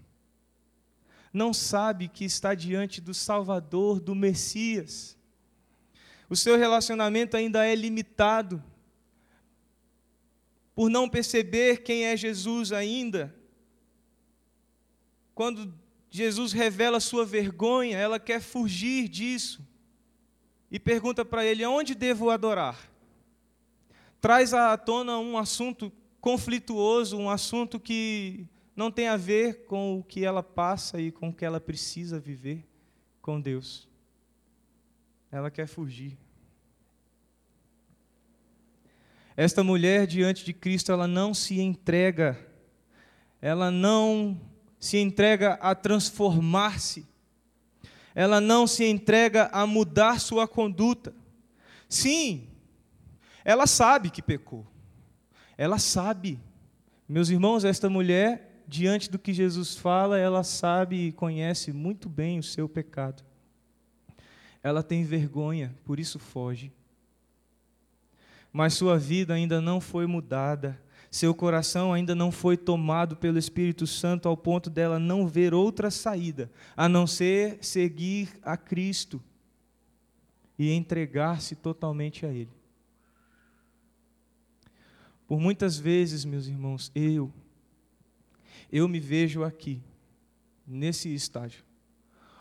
Não 1.31 1.53
sabe 1.53 2.09
que 2.09 2.25
está 2.25 2.55
diante 2.55 2.99
do 2.99 3.12
Salvador, 3.12 4.01
do 4.01 4.15
Messias. 4.15 5.19
O 6.31 6.35
seu 6.35 6.57
relacionamento 6.57 7.37
ainda 7.37 7.67
é 7.67 7.75
limitado 7.75 8.62
por 10.77 10.91
não 10.91 11.09
perceber 11.09 11.79
quem 11.79 12.05
é 12.05 12.15
Jesus 12.15 12.71
ainda. 12.71 13.35
Quando 15.35 15.75
Jesus 16.11 16.53
revela 16.53 17.01
sua 17.01 17.25
vergonha, 17.25 17.97
ela 17.97 18.21
quer 18.21 18.43
fugir 18.43 19.09
disso 19.09 19.67
e 20.71 20.79
pergunta 20.79 21.25
para 21.25 21.47
ele: 21.47 21.65
aonde 21.65 21.95
devo 21.95 22.29
adorar? 22.29 22.91
Traz 24.21 24.53
à 24.53 24.77
tona 24.77 25.19
um 25.19 25.39
assunto 25.39 25.91
conflituoso, 26.21 27.17
um 27.17 27.31
assunto 27.31 27.81
que 27.81 28.47
não 28.75 28.91
tem 28.91 29.09
a 29.09 29.17
ver 29.17 29.65
com 29.65 29.99
o 29.99 30.05
que 30.05 30.27
ela 30.27 30.43
passa 30.43 31.01
e 31.01 31.11
com 31.11 31.31
o 31.31 31.33
que 31.33 31.45
ela 31.45 31.61
precisa 31.61 32.21
viver 32.21 32.69
com 33.23 33.41
Deus. 33.41 33.89
Ela 35.33 35.51
quer 35.51 35.67
fugir. 35.67 36.19
Esta 39.37 39.62
mulher 39.62 40.07
diante 40.07 40.46
de 40.46 40.55
Cristo, 40.55 40.90
ela 40.90 41.07
não 41.07 41.35
se 41.35 41.61
entrega, 41.61 42.38
ela 43.38 43.70
não 43.70 44.40
se 44.81 44.96
entrega 44.96 45.55
a 45.55 45.75
transformar-se, 45.75 47.07
ela 48.14 48.40
não 48.40 48.66
se 48.66 48.85
entrega 48.87 49.51
a 49.53 49.66
mudar 49.66 50.20
sua 50.20 50.49
conduta. 50.49 51.14
Sim, 51.87 52.49
ela 53.44 53.66
sabe 53.66 54.09
que 54.09 54.22
pecou, 54.22 54.66
ela 55.59 55.79
sabe. 55.79 56.40
Meus 57.07 57.29
irmãos, 57.29 57.62
esta 57.62 57.90
mulher, 57.90 58.64
diante 58.66 59.11
do 59.11 59.18
que 59.18 59.35
Jesus 59.35 59.77
fala, 59.77 60.18
ela 60.18 60.42
sabe 60.42 61.09
e 61.09 61.12
conhece 61.12 61.75
muito 61.75 62.09
bem 62.09 62.38
o 62.38 62.42
seu 62.42 62.66
pecado. 62.66 63.22
Ela 64.62 64.83
tem 64.83 65.05
vergonha, 65.05 65.77
por 65.85 66.01
isso 66.01 66.18
foge 66.18 66.72
mas 68.57 68.73
sua 68.73 68.99
vida 68.99 69.35
ainda 69.35 69.61
não 69.61 69.83
foi 69.83 70.07
mudada. 70.07 70.81
Seu 71.11 71.35
coração 71.35 71.92
ainda 71.92 72.14
não 72.14 72.33
foi 72.33 72.57
tomado 72.57 73.14
pelo 73.14 73.37
Espírito 73.37 73.87
Santo 73.87 74.31
ao 74.31 74.35
ponto 74.35 74.71
dela 74.71 74.99
não 74.99 75.29
ver 75.29 75.53
outra 75.53 75.90
saída 75.90 76.51
a 76.75 76.88
não 76.88 77.07
ser 77.07 77.59
seguir 77.61 78.31
a 78.42 78.57
Cristo 78.57 79.23
e 80.59 80.73
entregar-se 80.73 81.55
totalmente 81.55 82.25
a 82.25 82.33
Ele. 82.33 82.49
Por 85.29 85.38
muitas 85.38 85.79
vezes, 85.79 86.25
meus 86.25 86.47
irmãos, 86.47 86.90
eu 86.95 87.31
eu 88.73 88.88
me 88.88 88.99
vejo 88.99 89.45
aqui 89.45 89.83
nesse 90.66 91.14
estágio, 91.14 91.62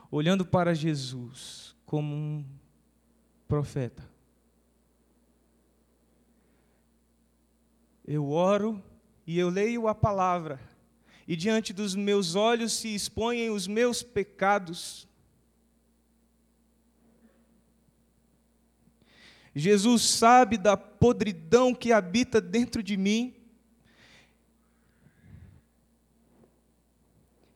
olhando 0.10 0.46
para 0.46 0.74
Jesus 0.74 1.76
como 1.86 2.16
um 2.16 2.46
profeta 3.50 4.15
Eu 8.08 8.30
oro 8.30 8.84
e 9.26 9.40
eu 9.40 9.50
leio 9.50 9.88
a 9.88 9.96
palavra, 9.96 10.60
e 11.28 11.36
diante 11.36 11.74
dos 11.74 11.96
meus 11.96 12.36
olhos 12.36 12.74
se 12.74 12.94
expõem 12.94 13.50
os 13.50 13.66
meus 13.66 14.04
pecados. 14.04 15.08
Jesus 19.56 20.04
sabe 20.04 20.58
da 20.58 20.78
podridão 20.78 21.74
que 21.74 21.92
habita 21.92 22.40
dentro 22.40 22.84
de 22.84 22.96
mim, 22.96 23.34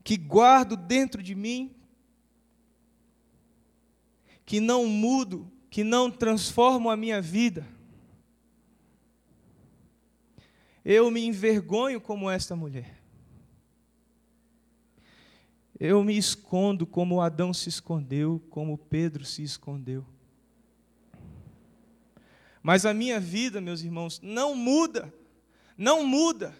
que 0.03 0.17
guardo 0.17 0.75
dentro 0.75 1.21
de 1.21 1.35
mim, 1.35 1.75
que 4.43 4.59
não 4.59 4.87
mudo, 4.87 5.51
que 5.69 5.83
não 5.83 6.09
transformo 6.09 6.89
a 6.89 6.97
minha 6.97 7.21
vida. 7.21 7.67
Eu 10.91 11.11
me 11.11 11.23
envergonho 11.23 12.01
como 12.01 12.31
esta 12.31 12.55
mulher. 12.55 12.99
Eu 15.79 16.03
me 16.03 16.17
escondo 16.17 16.83
como 16.87 17.21
Adão 17.21 17.53
se 17.53 17.69
escondeu, 17.69 18.43
como 18.49 18.75
Pedro 18.75 19.23
se 19.23 19.43
escondeu. 19.43 20.03
Mas 22.63 22.87
a 22.87 22.93
minha 22.95 23.19
vida, 23.19 23.61
meus 23.61 23.83
irmãos, 23.83 24.19
não 24.19 24.55
muda, 24.55 25.13
não 25.77 26.03
muda. 26.03 26.59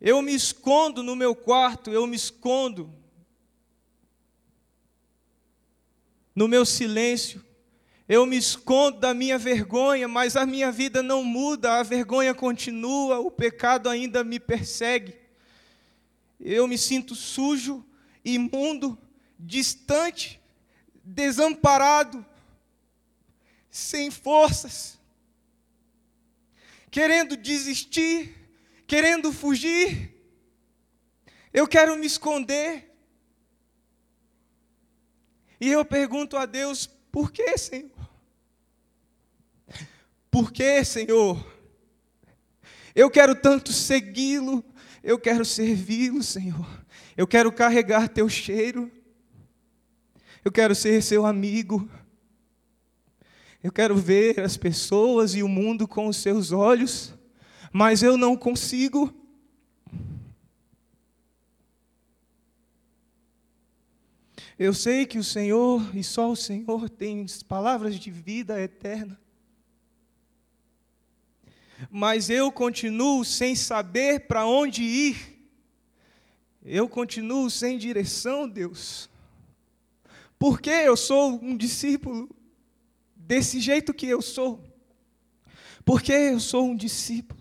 Eu 0.00 0.22
me 0.22 0.32
escondo 0.32 1.02
no 1.02 1.16
meu 1.16 1.34
quarto, 1.34 1.90
eu 1.90 2.06
me 2.06 2.14
escondo 2.14 2.94
no 6.32 6.46
meu 6.46 6.64
silêncio, 6.64 7.44
eu 8.08 8.24
me 8.24 8.36
escondo 8.36 9.00
da 9.00 9.12
minha 9.12 9.36
vergonha, 9.36 10.06
mas 10.06 10.36
a 10.36 10.46
minha 10.46 10.70
vida 10.70 11.02
não 11.02 11.24
muda, 11.24 11.80
a 11.80 11.82
vergonha 11.82 12.32
continua, 12.32 13.18
o 13.18 13.30
pecado 13.30 13.88
ainda 13.88 14.22
me 14.22 14.38
persegue. 14.38 15.16
Eu 16.38 16.68
me 16.68 16.78
sinto 16.78 17.16
sujo, 17.16 17.84
imundo, 18.24 18.96
distante, 19.36 20.40
desamparado, 21.02 22.24
sem 23.70 24.08
forças, 24.10 24.98
querendo 26.90 27.36
desistir, 27.36 28.34
querendo 28.86 29.32
fugir. 29.32 30.14
Eu 31.52 31.66
quero 31.66 31.96
me 31.96 32.06
esconder. 32.06 32.94
E 35.60 35.70
eu 35.72 35.84
pergunto 35.84 36.36
a 36.36 36.46
Deus: 36.46 36.86
por 37.10 37.32
que, 37.32 37.56
Senhor? 37.58 37.95
Por 40.36 40.52
que, 40.52 40.84
Senhor? 40.84 41.50
Eu 42.94 43.10
quero 43.10 43.34
tanto 43.34 43.72
segui-lo, 43.72 44.62
eu 45.02 45.18
quero 45.18 45.46
servi-lo, 45.46 46.22
Senhor. 46.22 46.84
Eu 47.16 47.26
quero 47.26 47.50
carregar 47.50 48.06
teu 48.06 48.28
cheiro. 48.28 48.92
Eu 50.44 50.52
quero 50.52 50.74
ser 50.74 51.02
seu 51.02 51.24
amigo. 51.24 51.88
Eu 53.64 53.72
quero 53.72 53.96
ver 53.96 54.38
as 54.40 54.58
pessoas 54.58 55.34
e 55.34 55.42
o 55.42 55.48
mundo 55.48 55.88
com 55.88 56.06
os 56.06 56.18
seus 56.18 56.52
olhos, 56.52 57.14
mas 57.72 58.02
eu 58.02 58.18
não 58.18 58.36
consigo. 58.36 59.10
Eu 64.58 64.74
sei 64.74 65.06
que 65.06 65.16
o 65.16 65.24
Senhor 65.24 65.96
e 65.96 66.04
só 66.04 66.30
o 66.30 66.36
Senhor 66.36 66.90
tem 66.90 67.24
palavras 67.48 67.98
de 67.98 68.10
vida 68.10 68.60
eterna 68.60 69.18
mas 71.90 72.30
eu 72.30 72.50
continuo 72.50 73.24
sem 73.24 73.54
saber 73.54 74.26
para 74.26 74.46
onde 74.46 74.82
ir. 74.82 75.36
Eu 76.64 76.88
continuo 76.88 77.50
sem 77.50 77.78
direção, 77.78 78.48
Deus. 78.48 79.08
Porque 80.38 80.70
eu 80.70 80.96
sou 80.96 81.38
um 81.42 81.56
discípulo 81.56 82.28
desse 83.14 83.60
jeito 83.60 83.94
que 83.94 84.06
eu 84.06 84.20
sou. 84.20 84.62
Porque 85.84 86.12
eu 86.12 86.40
sou 86.40 86.66
um 86.66 86.76
discípulo. 86.76 87.40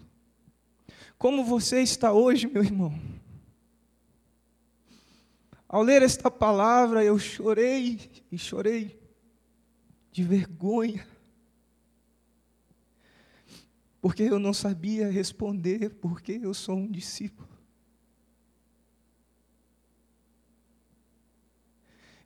Como 1.17 1.43
você 1.43 1.81
está 1.81 2.11
hoje, 2.11 2.47
meu 2.47 2.63
irmão? 2.63 2.97
Ao 5.67 5.81
ler 5.81 6.03
esta 6.03 6.29
palavra, 6.29 7.03
eu 7.03 7.17
chorei 7.17 7.99
e 8.31 8.37
chorei 8.37 8.99
de 10.11 10.23
vergonha 10.23 11.14
porque 14.05 14.21
eu 14.21 14.37
não 14.37 14.53
sabia 14.53 15.09
responder, 15.09 15.95
porque 15.95 16.33
eu 16.33 16.53
sou 16.53 16.77
um 16.77 16.91
discípulo. 16.91 17.49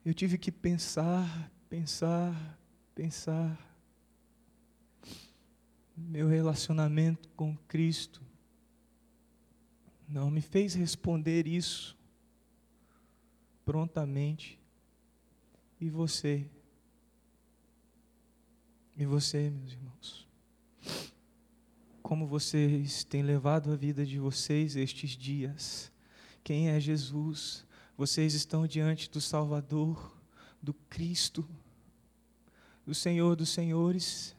Eu 0.03 0.13
tive 0.13 0.37
que 0.37 0.51
pensar, 0.51 1.49
pensar, 1.69 2.59
pensar. 2.93 3.57
Meu 5.95 6.27
relacionamento 6.27 7.29
com 7.29 7.55
Cristo 7.59 8.21
não 10.05 10.29
me 10.29 10.41
fez 10.41 10.73
responder 10.73 11.47
isso 11.47 11.97
prontamente. 13.63 14.59
E 15.79 15.89
você? 15.89 16.45
E 18.97 19.05
você, 19.05 19.49
meus 19.49 19.71
irmãos? 19.71 20.29
Como 22.09 22.25
vocês 22.25 23.03
têm 23.03 23.21
levado 23.21 23.71
a 23.71 23.75
vida 23.75 24.03
de 24.03 24.17
vocês 24.17 24.75
estes 24.75 25.11
dias. 25.11 25.91
Quem 26.43 26.69
é 26.69 26.79
Jesus? 26.79 27.63
Vocês 27.95 28.33
estão 28.33 28.65
diante 28.65 29.07
do 29.11 29.21
Salvador, 29.21 30.19
do 30.59 30.73
Cristo, 30.73 31.47
do 32.83 32.95
Senhor 32.95 33.35
dos 33.35 33.49
Senhores. 33.49 34.35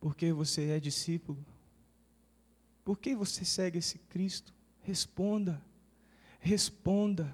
Porque 0.00 0.32
você 0.32 0.70
é 0.70 0.80
discípulo? 0.80 1.38
Por 2.84 2.98
que 2.98 3.14
você 3.14 3.44
segue 3.44 3.78
esse 3.78 3.98
Cristo? 3.98 4.52
Responda, 4.82 5.62
responda. 6.40 7.32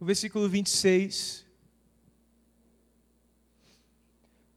O 0.00 0.06
versículo 0.06 0.48
26 0.48 1.46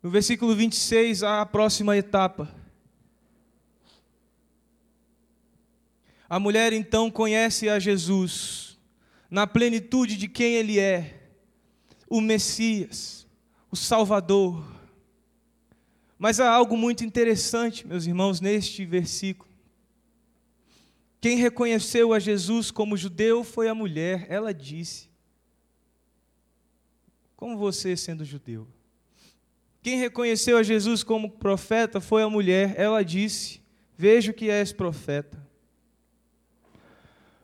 No 0.02 0.10
versículo 0.10 0.56
26, 0.56 1.22
a 1.22 1.46
próxima 1.46 1.96
etapa. 1.96 2.50
A 6.28 6.40
mulher 6.40 6.74
então 6.74 7.12
conhece 7.12 7.70
a 7.70 7.78
Jesus 7.78 8.80
na 9.30 9.46
plenitude 9.46 10.18
de 10.18 10.28
quem 10.28 10.56
ele 10.56 10.80
é, 10.80 11.30
o 12.10 12.20
Messias, 12.20 13.28
o 13.70 13.76
Salvador. 13.76 14.66
Mas 16.18 16.40
há 16.40 16.50
algo 16.50 16.76
muito 16.76 17.04
interessante, 17.04 17.86
meus 17.86 18.08
irmãos, 18.08 18.42
neste 18.42 18.84
versículo. 18.86 19.52
Quem 21.20 21.38
reconheceu 21.38 22.12
a 22.12 22.20
Jesus 22.20 22.72
como 22.72 22.98
judeu 22.98 23.44
foi 23.44 23.70
a 23.70 23.76
mulher, 23.76 24.26
ela 24.30 24.52
disse: 24.52 25.10
Como 27.36 27.56
você 27.56 27.96
sendo 27.96 28.26
judeu? 28.26 28.68
Quem 29.82 29.98
reconheceu 29.98 30.58
a 30.58 30.64
Jesus 30.64 31.04
como 31.04 31.32
profeta 31.32 32.00
foi 32.00 32.22
a 32.22 32.30
mulher. 32.30 32.76
Ela 32.78 33.04
disse: 33.04 33.62
Vejo 33.98 34.34
que 34.34 34.50
és 34.50 34.72
profeta. 34.72 35.42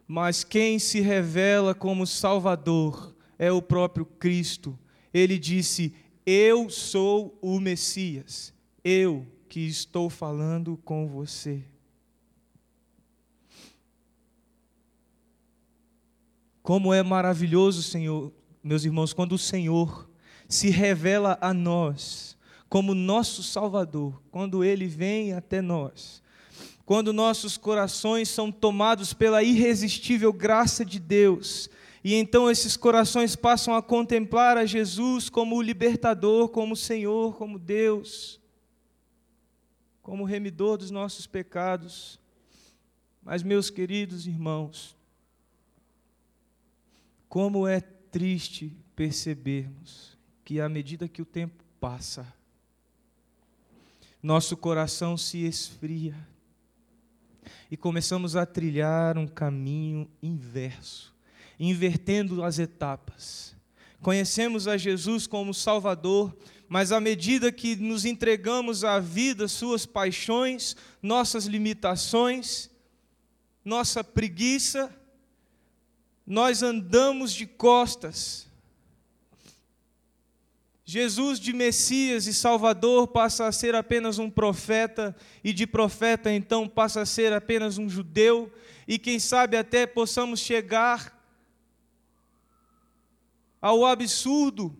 Mas 0.07 0.43
quem 0.43 0.79
se 0.79 1.01
revela 1.01 1.73
como 1.73 2.07
Salvador 2.07 3.15
é 3.37 3.51
o 3.51 3.61
próprio 3.61 4.05
Cristo. 4.05 4.77
Ele 5.13 5.39
disse: 5.39 5.95
Eu 6.25 6.69
sou 6.69 7.37
o 7.41 7.59
Messias. 7.59 8.53
Eu 8.83 9.27
que 9.49 9.61
estou 9.61 10.09
falando 10.09 10.77
com 10.77 11.07
você. 11.07 11.63
Como 16.61 16.93
é 16.93 17.01
maravilhoso, 17.01 17.81
Senhor, 17.81 18.31
meus 18.61 18.83
irmãos, 18.83 19.13
quando 19.13 19.33
o 19.33 19.37
Senhor 19.37 20.09
se 20.47 20.69
revela 20.69 21.37
a 21.41 21.53
nós 21.53 22.37
como 22.69 22.93
nosso 22.93 23.43
Salvador, 23.43 24.21
quando 24.29 24.63
Ele 24.63 24.87
vem 24.87 25.33
até 25.33 25.61
nós, 25.61 26.21
quando 26.85 27.13
nossos 27.13 27.57
corações 27.57 28.29
são 28.29 28.51
tomados 28.51 29.13
pela 29.13 29.43
irresistível 29.43 30.31
graça 30.33 30.83
de 30.83 30.99
Deus, 30.99 31.69
e 32.03 32.13
então 32.13 32.49
esses 32.49 32.77
corações 32.77 33.35
passam 33.35 33.73
a 33.75 33.81
contemplar 33.81 34.57
a 34.57 34.65
Jesus 34.65 35.29
como 35.29 35.55
o 35.57 35.61
libertador, 35.61 36.49
como 36.49 36.73
o 36.73 36.77
Senhor, 36.77 37.35
como 37.35 37.59
Deus, 37.59 38.39
como 40.01 40.23
o 40.23 40.25
remidor 40.25 40.77
dos 40.77 40.91
nossos 40.91 41.27
pecados. 41.27 42.17
Mas, 43.21 43.43
meus 43.43 43.69
queridos 43.69 44.25
irmãos, 44.25 44.95
como 47.27 47.67
é 47.67 47.81
triste 47.81 48.73
percebermos 48.95 50.16
que 50.47 50.61
à 50.61 50.69
medida 50.69 51.09
que 51.09 51.21
o 51.21 51.25
tempo 51.25 51.61
passa, 51.77 52.25
nosso 54.23 54.55
coração 54.55 55.17
se 55.17 55.39
esfria 55.39 56.15
e 57.69 57.75
começamos 57.75 58.33
a 58.37 58.45
trilhar 58.45 59.17
um 59.17 59.27
caminho 59.27 60.09
inverso, 60.23 61.13
invertendo 61.59 62.45
as 62.45 62.59
etapas. 62.59 63.57
Conhecemos 64.01 64.69
a 64.69 64.77
Jesus 64.77 65.27
como 65.27 65.53
Salvador, 65.53 66.33
mas 66.69 66.93
à 66.93 67.01
medida 67.01 67.51
que 67.51 67.75
nos 67.75 68.05
entregamos 68.05 68.85
à 68.85 69.01
vida, 69.01 69.49
suas 69.49 69.85
paixões, 69.85 70.77
nossas 71.01 71.43
limitações, 71.43 72.69
nossa 73.65 74.01
preguiça, 74.01 74.95
nós 76.25 76.63
andamos 76.63 77.33
de 77.33 77.45
costas. 77.45 78.46
Jesus 80.89 81.37
de 81.37 81.51
Messias 81.51 82.27
e 82.27 82.33
Salvador 82.33 83.09
passa 83.09 83.45
a 83.45 83.51
ser 83.51 83.75
apenas 83.75 84.19
um 84.19 84.29
profeta, 84.29 85.13
e 85.43 85.51
de 85.51 85.67
profeta 85.67 86.31
então 86.31 86.65
passa 86.65 87.01
a 87.01 87.05
ser 87.05 87.33
apenas 87.33 87.77
um 87.77 87.89
judeu, 87.89 88.49
e 88.87 88.97
quem 88.97 89.19
sabe 89.19 89.57
até 89.57 89.85
possamos 89.85 90.39
chegar 90.39 91.13
ao 93.61 93.85
absurdo 93.85 94.73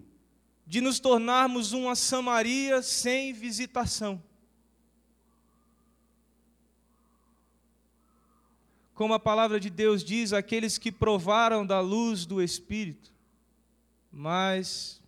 de 0.66 0.80
nos 0.80 0.97
tornarmos 0.97 1.74
uma 1.74 1.93
Samaria 1.93 2.82
sem 2.82 3.34
visitação. 3.34 4.24
Como 8.93 9.14
a 9.14 9.20
palavra 9.20 9.60
de 9.60 9.70
Deus 9.70 10.05
diz, 10.05 10.32
aqueles 10.32 10.78
que 10.78 10.89
provaram 10.89 11.66
da 11.66 11.82
luz 11.82 12.26
do 12.26 12.41
Espírito, 12.41 13.14
mas 14.10 15.01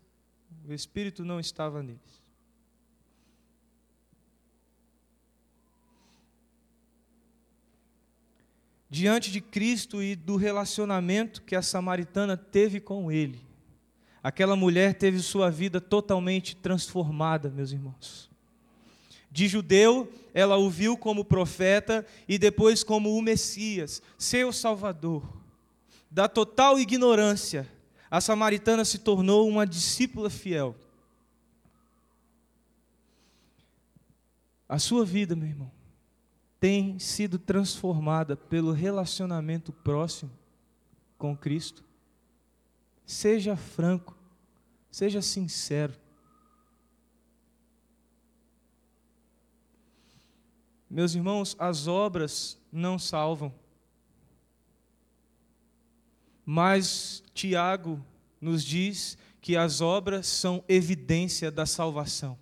o 0.71 0.75
Espírito 0.75 1.25
não 1.25 1.39
estava 1.39 1.81
neles. 1.81 2.19
Diante 8.89 9.31
de 9.31 9.39
Cristo 9.39 10.01
e 10.01 10.15
do 10.15 10.35
relacionamento 10.35 11.43
que 11.43 11.55
a 11.55 11.61
samaritana 11.61 12.35
teve 12.35 12.79
com 12.79 13.11
Ele, 13.11 13.39
aquela 14.21 14.55
mulher 14.55 14.95
teve 14.95 15.19
sua 15.19 15.51
vida 15.51 15.79
totalmente 15.79 16.55
transformada, 16.55 17.49
meus 17.49 17.71
irmãos. 17.71 18.29
De 19.31 19.47
judeu, 19.47 20.11
ela 20.33 20.57
o 20.57 20.69
viu 20.69 20.97
como 20.97 21.23
profeta 21.23 22.05
e 22.27 22.39
depois 22.39 22.83
como 22.83 23.15
o 23.15 23.21
Messias, 23.21 24.01
seu 24.17 24.51
Salvador. 24.51 25.23
Da 26.09 26.27
total 26.27 26.79
ignorância, 26.79 27.67
a 28.09 28.19
samaritana 28.19 28.83
se 28.83 28.99
tornou 28.99 29.47
uma 29.47 29.65
discípula 29.65 30.29
fiel. 30.29 30.75
A 34.67 34.79
sua 34.79 35.05
vida, 35.05 35.35
meu 35.35 35.47
irmão, 35.47 35.71
tem 36.59 36.99
sido 36.99 37.39
transformada 37.39 38.35
pelo 38.35 38.71
relacionamento 38.71 39.71
próximo 39.71 40.31
com 41.17 41.35
Cristo. 41.35 41.83
Seja 43.05 43.55
franco, 43.55 44.15
seja 44.91 45.21
sincero. 45.21 45.93
Meus 50.89 51.13
irmãos, 51.13 51.55
as 51.59 51.87
obras 51.87 52.57
não 52.71 52.97
salvam. 52.97 53.53
Mas 56.51 57.21
Tiago 57.31 58.03
nos 58.41 58.65
diz 58.65 59.19
que 59.39 59.55
as 59.55 59.81
obras 59.81 60.25
são 60.25 60.63
evidência 60.67 61.51
da 61.51 61.63
salvação. 61.63 62.39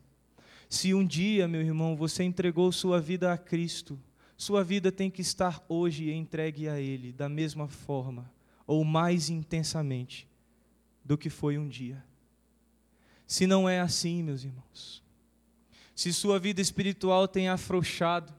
Se 0.69 0.93
um 0.93 1.05
dia, 1.05 1.45
meu 1.45 1.59
irmão, 1.59 1.93
você 1.93 2.23
entregou 2.23 2.71
sua 2.71 3.01
vida 3.01 3.33
a 3.33 3.37
Cristo, 3.37 3.99
sua 4.37 4.63
vida 4.63 4.93
tem 4.93 5.11
que 5.11 5.19
estar 5.19 5.61
hoje 5.67 6.09
entregue 6.09 6.69
a 6.69 6.79
Ele 6.79 7.11
da 7.11 7.27
mesma 7.27 7.67
forma, 7.67 8.31
ou 8.65 8.85
mais 8.85 9.29
intensamente, 9.29 10.25
do 11.03 11.17
que 11.17 11.29
foi 11.29 11.57
um 11.57 11.67
dia. 11.67 12.01
Se 13.27 13.45
não 13.45 13.67
é 13.67 13.81
assim, 13.81 14.23
meus 14.23 14.45
irmãos, 14.45 15.03
se 15.93 16.13
sua 16.13 16.39
vida 16.39 16.61
espiritual 16.61 17.27
tem 17.27 17.49
afrouxado, 17.49 18.33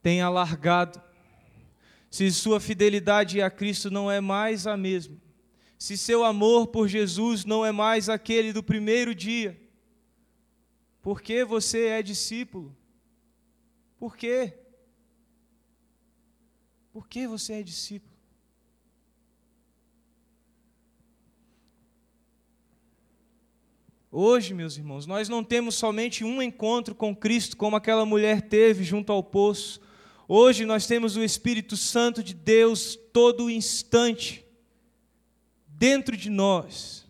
tem 0.00 0.22
alargado, 0.22 1.02
se 2.12 2.30
sua 2.30 2.60
fidelidade 2.60 3.40
a 3.40 3.50
Cristo 3.50 3.90
não 3.90 4.10
é 4.10 4.20
mais 4.20 4.66
a 4.66 4.76
mesma, 4.76 5.16
se 5.78 5.96
seu 5.96 6.22
amor 6.22 6.66
por 6.66 6.86
Jesus 6.86 7.46
não 7.46 7.64
é 7.64 7.72
mais 7.72 8.10
aquele 8.10 8.52
do 8.52 8.62
primeiro 8.62 9.14
dia, 9.14 9.58
porque 11.00 11.42
você 11.42 11.86
é 11.86 12.02
discípulo? 12.02 12.76
Por 13.98 14.14
quê? 14.14 14.52
Por 16.92 17.08
que 17.08 17.26
você 17.26 17.54
é 17.54 17.62
discípulo? 17.62 18.12
Hoje, 24.10 24.52
meus 24.52 24.76
irmãos, 24.76 25.06
nós 25.06 25.30
não 25.30 25.42
temos 25.42 25.76
somente 25.76 26.22
um 26.22 26.42
encontro 26.42 26.94
com 26.94 27.16
Cristo, 27.16 27.56
como 27.56 27.74
aquela 27.74 28.04
mulher 28.04 28.42
teve 28.42 28.84
junto 28.84 29.10
ao 29.10 29.24
poço, 29.24 29.80
Hoje 30.28 30.64
nós 30.64 30.86
temos 30.86 31.16
o 31.16 31.22
Espírito 31.22 31.76
Santo 31.76 32.22
de 32.22 32.34
Deus 32.34 32.96
todo 33.12 33.50
instante 33.50 34.44
dentro 35.66 36.16
de 36.16 36.30
nós. 36.30 37.04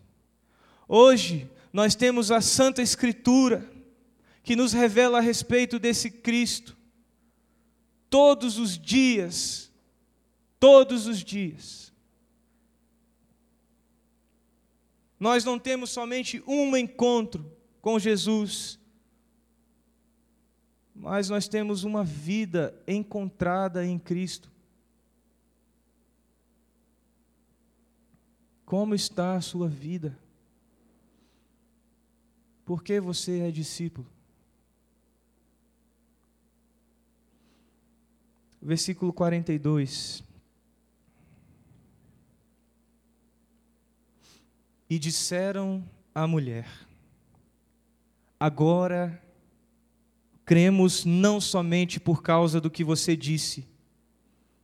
Hoje 0.87 1.49
nós 1.71 1.95
temos 1.95 2.31
a 2.31 2.41
Santa 2.41 2.81
Escritura 2.81 3.71
que 4.43 4.55
nos 4.55 4.73
revela 4.73 5.19
a 5.19 5.21
respeito 5.21 5.79
desse 5.79 6.09
Cristo. 6.09 6.75
Todos 8.09 8.57
os 8.57 8.77
dias, 8.77 9.71
todos 10.59 11.07
os 11.07 11.23
dias. 11.23 11.93
Nós 15.19 15.45
não 15.45 15.57
temos 15.57 15.89
somente 15.89 16.43
um 16.45 16.75
encontro 16.75 17.49
com 17.81 17.97
Jesus, 17.97 18.77
mas 21.03 21.27
nós 21.27 21.49
temos 21.49 21.83
uma 21.83 22.01
vida 22.01 22.73
encontrada 22.87 23.85
em 23.85 23.99
Cristo. 23.99 24.49
Como 28.65 28.95
está 28.95 29.35
a 29.35 29.41
sua 29.41 29.67
vida? 29.67 30.17
Por 32.63 32.81
que 32.81 33.01
você 33.01 33.41
é 33.41 33.51
discípulo? 33.51 34.07
Versículo 38.61 39.11
42. 39.11 40.23
E 44.89 44.97
disseram 44.97 45.83
à 46.15 46.25
mulher: 46.25 46.65
Agora 48.39 49.21
cremos 50.45 51.05
não 51.05 51.39
somente 51.39 51.99
por 51.99 52.21
causa 52.21 52.59
do 52.59 52.69
que 52.69 52.83
você 52.83 53.15
disse, 53.15 53.67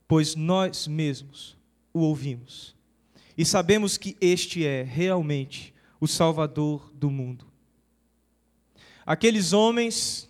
pois 0.07 0.35
nós 0.35 0.87
mesmos 0.87 1.57
o 1.93 2.01
ouvimos 2.01 2.77
e 3.39 3.45
sabemos 3.45 3.97
que 3.97 4.17
este 4.19 4.65
é 4.65 4.83
realmente 4.83 5.73
o 5.97 6.05
Salvador 6.05 6.91
do 6.93 7.09
mundo. 7.09 7.45
Aqueles 9.05 9.53
homens 9.53 10.29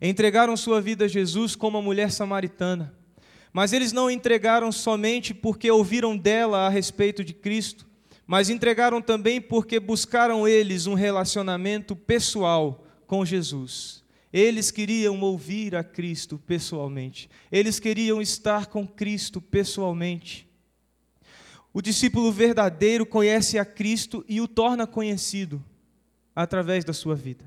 entregaram 0.00 0.56
sua 0.56 0.80
vida 0.80 1.04
a 1.04 1.08
Jesus 1.08 1.54
como 1.54 1.76
a 1.76 1.82
mulher 1.82 2.10
samaritana, 2.10 2.94
mas 3.52 3.74
eles 3.74 3.92
não 3.92 4.10
entregaram 4.10 4.72
somente 4.72 5.34
porque 5.34 5.70
ouviram 5.70 6.16
dela 6.16 6.66
a 6.66 6.70
respeito 6.70 7.22
de 7.22 7.34
Cristo, 7.34 7.86
mas 8.26 8.48
entregaram 8.48 9.02
também 9.02 9.38
porque 9.38 9.78
buscaram 9.78 10.48
eles 10.48 10.86
um 10.86 10.94
relacionamento 10.94 11.94
pessoal 11.94 12.83
com 13.06 13.24
Jesus. 13.24 14.02
Eles 14.32 14.70
queriam 14.70 15.20
ouvir 15.20 15.76
a 15.76 15.84
Cristo 15.84 16.38
pessoalmente. 16.38 17.30
Eles 17.52 17.78
queriam 17.78 18.20
estar 18.20 18.66
com 18.66 18.86
Cristo 18.86 19.40
pessoalmente. 19.40 20.48
O 21.72 21.80
discípulo 21.80 22.32
verdadeiro 22.32 23.06
conhece 23.06 23.58
a 23.58 23.64
Cristo 23.64 24.24
e 24.28 24.40
o 24.40 24.48
torna 24.48 24.86
conhecido 24.86 25.64
através 26.34 26.84
da 26.84 26.92
sua 26.92 27.14
vida. 27.14 27.44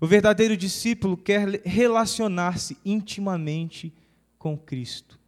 O 0.00 0.06
verdadeiro 0.06 0.56
discípulo 0.56 1.16
quer 1.16 1.62
relacionar-se 1.64 2.76
intimamente 2.84 3.92
com 4.38 4.56
Cristo. 4.56 5.18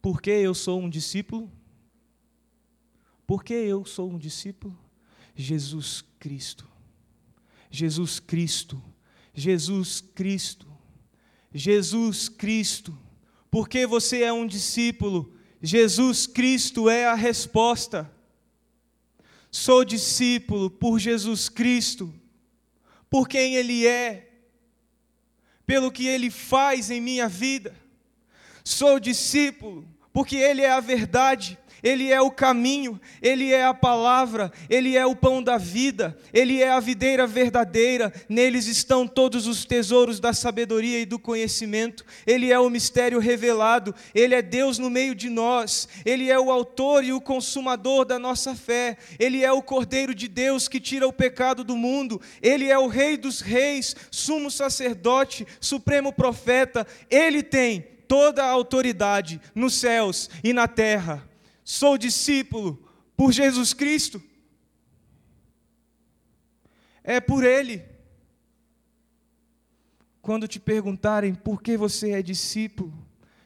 Por 0.00 0.20
que 0.20 0.30
eu 0.30 0.54
sou 0.54 0.80
um 0.80 0.88
discípulo? 0.88 1.50
Por 3.26 3.42
que 3.42 3.54
eu 3.54 3.84
sou 3.86 4.10
um 4.10 4.18
discípulo? 4.18 4.83
Jesus 5.34 6.04
Cristo. 6.18 6.68
Jesus 7.70 8.20
Cristo. 8.20 8.82
Jesus 9.34 10.00
Cristo. 10.00 10.66
Jesus 11.52 12.28
Cristo. 12.28 12.98
Porque 13.50 13.86
você 13.86 14.22
é 14.22 14.32
um 14.32 14.46
discípulo, 14.46 15.32
Jesus 15.62 16.26
Cristo 16.26 16.90
é 16.90 17.06
a 17.06 17.14
resposta. 17.14 18.10
Sou 19.50 19.84
discípulo 19.84 20.68
por 20.68 20.98
Jesus 20.98 21.48
Cristo, 21.48 22.12
por 23.08 23.28
quem 23.28 23.54
Ele 23.54 23.86
é, 23.86 24.28
pelo 25.64 25.92
que 25.92 26.08
Ele 26.08 26.30
faz 26.30 26.90
em 26.90 27.00
minha 27.00 27.28
vida. 27.28 27.76
Sou 28.64 28.98
discípulo 28.98 29.88
porque 30.12 30.36
Ele 30.36 30.62
é 30.62 30.70
a 30.70 30.80
verdade, 30.80 31.56
ele 31.84 32.10
é 32.10 32.18
o 32.18 32.30
caminho, 32.30 32.98
Ele 33.20 33.52
é 33.52 33.62
a 33.62 33.74
palavra, 33.74 34.50
Ele 34.70 34.96
é 34.96 35.04
o 35.04 35.14
pão 35.14 35.42
da 35.42 35.58
vida, 35.58 36.16
Ele 36.32 36.62
é 36.62 36.70
a 36.70 36.80
videira 36.80 37.26
verdadeira, 37.26 38.10
neles 38.26 38.66
estão 38.66 39.06
todos 39.06 39.46
os 39.46 39.66
tesouros 39.66 40.18
da 40.18 40.32
sabedoria 40.32 40.98
e 40.98 41.04
do 41.04 41.18
conhecimento, 41.18 42.02
Ele 42.26 42.50
é 42.50 42.58
o 42.58 42.70
mistério 42.70 43.18
revelado, 43.18 43.94
Ele 44.14 44.34
é 44.34 44.40
Deus 44.40 44.78
no 44.78 44.88
meio 44.88 45.14
de 45.14 45.28
nós, 45.28 45.86
Ele 46.06 46.30
é 46.30 46.40
o 46.40 46.50
autor 46.50 47.04
e 47.04 47.12
o 47.12 47.20
consumador 47.20 48.06
da 48.06 48.18
nossa 48.18 48.54
fé, 48.54 48.96
Ele 49.18 49.44
é 49.44 49.52
o 49.52 49.60
Cordeiro 49.60 50.14
de 50.14 50.26
Deus 50.26 50.66
que 50.66 50.80
tira 50.80 51.06
o 51.06 51.12
pecado 51.12 51.62
do 51.62 51.76
mundo, 51.76 52.18
Ele 52.40 52.70
é 52.70 52.78
o 52.78 52.86
Rei 52.86 53.18
dos 53.18 53.42
Reis, 53.42 53.94
sumo 54.10 54.50
sacerdote, 54.50 55.46
supremo 55.60 56.14
profeta, 56.14 56.86
Ele 57.10 57.42
tem 57.42 57.84
toda 58.08 58.42
a 58.42 58.50
autoridade 58.50 59.38
nos 59.54 59.74
céus 59.74 60.30
e 60.42 60.54
na 60.54 60.66
terra 60.66 61.33
sou 61.64 61.96
discípulo 61.96 62.88
por 63.16 63.32
Jesus 63.32 63.72
Cristo. 63.72 64.22
É 67.02 67.20
por 67.20 67.42
Ele. 67.42 67.82
Quando 70.20 70.46
te 70.46 70.60
perguntarem 70.60 71.34
por 71.34 71.62
que 71.62 71.76
você 71.76 72.12
é 72.12 72.22
discípulo, 72.22 72.92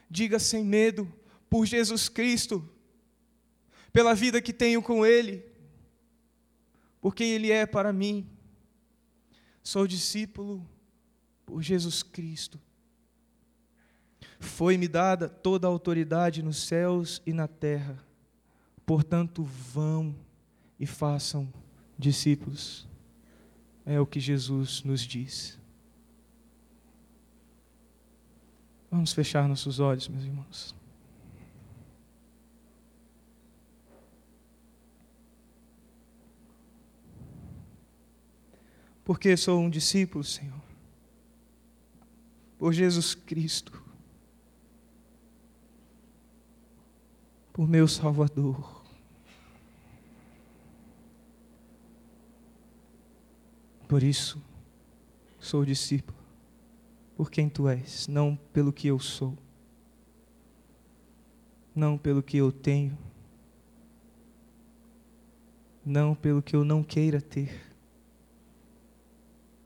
diga 0.09 0.39
sem 0.39 0.63
medo, 0.63 1.11
por 1.49 1.65
Jesus 1.65 2.07
Cristo, 2.07 2.67
pela 3.91 4.13
vida 4.13 4.41
que 4.41 4.53
tenho 4.53 4.81
com 4.81 5.05
Ele, 5.05 5.43
por 7.01 7.15
quem 7.15 7.31
Ele 7.31 7.51
é 7.51 7.65
para 7.65 7.91
mim. 7.91 8.29
Sou 9.63 9.87
discípulo 9.87 10.65
por 11.45 11.61
Jesus 11.61 12.03
Cristo. 12.03 12.59
Foi-me 14.39 14.87
dada 14.87 15.27
toda 15.27 15.67
a 15.67 15.69
autoridade 15.69 16.41
nos 16.41 16.65
céus 16.65 17.21
e 17.25 17.33
na 17.33 17.47
terra. 17.47 18.08
Portanto, 18.89 19.43
vão 19.43 20.15
e 20.79 20.87
façam 20.87 21.47
discípulos. 21.95 22.87
É 23.85 23.99
o 23.99 24.05
que 24.07 24.19
Jesus 24.19 24.81
nos 24.81 25.01
diz. 25.01 25.59
Vamos 28.89 29.13
fechar 29.13 29.47
nossos 29.47 29.79
olhos, 29.79 30.07
meus 30.07 30.23
irmãos. 30.23 30.75
Porque 39.05 39.37
sou 39.37 39.61
um 39.61 39.69
discípulo, 39.69 40.23
Senhor. 40.23 40.63
Por 42.57 42.73
Jesus 42.73 43.13
Cristo. 43.13 43.83
Por 47.53 47.67
meu 47.67 47.87
Salvador. 47.87 48.78
Por 53.89 54.03
isso, 54.03 54.39
sou 55.39 55.65
discípulo, 55.65 56.15
por 57.17 57.31
quem 57.31 57.49
tu 57.49 57.67
és, 57.67 58.07
não 58.07 58.35
pelo 58.53 58.71
que 58.71 58.87
eu 58.87 58.99
sou, 58.99 59.35
não 61.73 61.97
pelo 61.97 62.21
que 62.21 62.37
eu 62.37 62.51
tenho, 62.51 62.95
não 65.83 66.13
pelo 66.13 66.39
que 66.39 66.55
eu 66.55 66.63
não 66.63 66.83
queira 66.83 67.19
ter, 67.19 67.73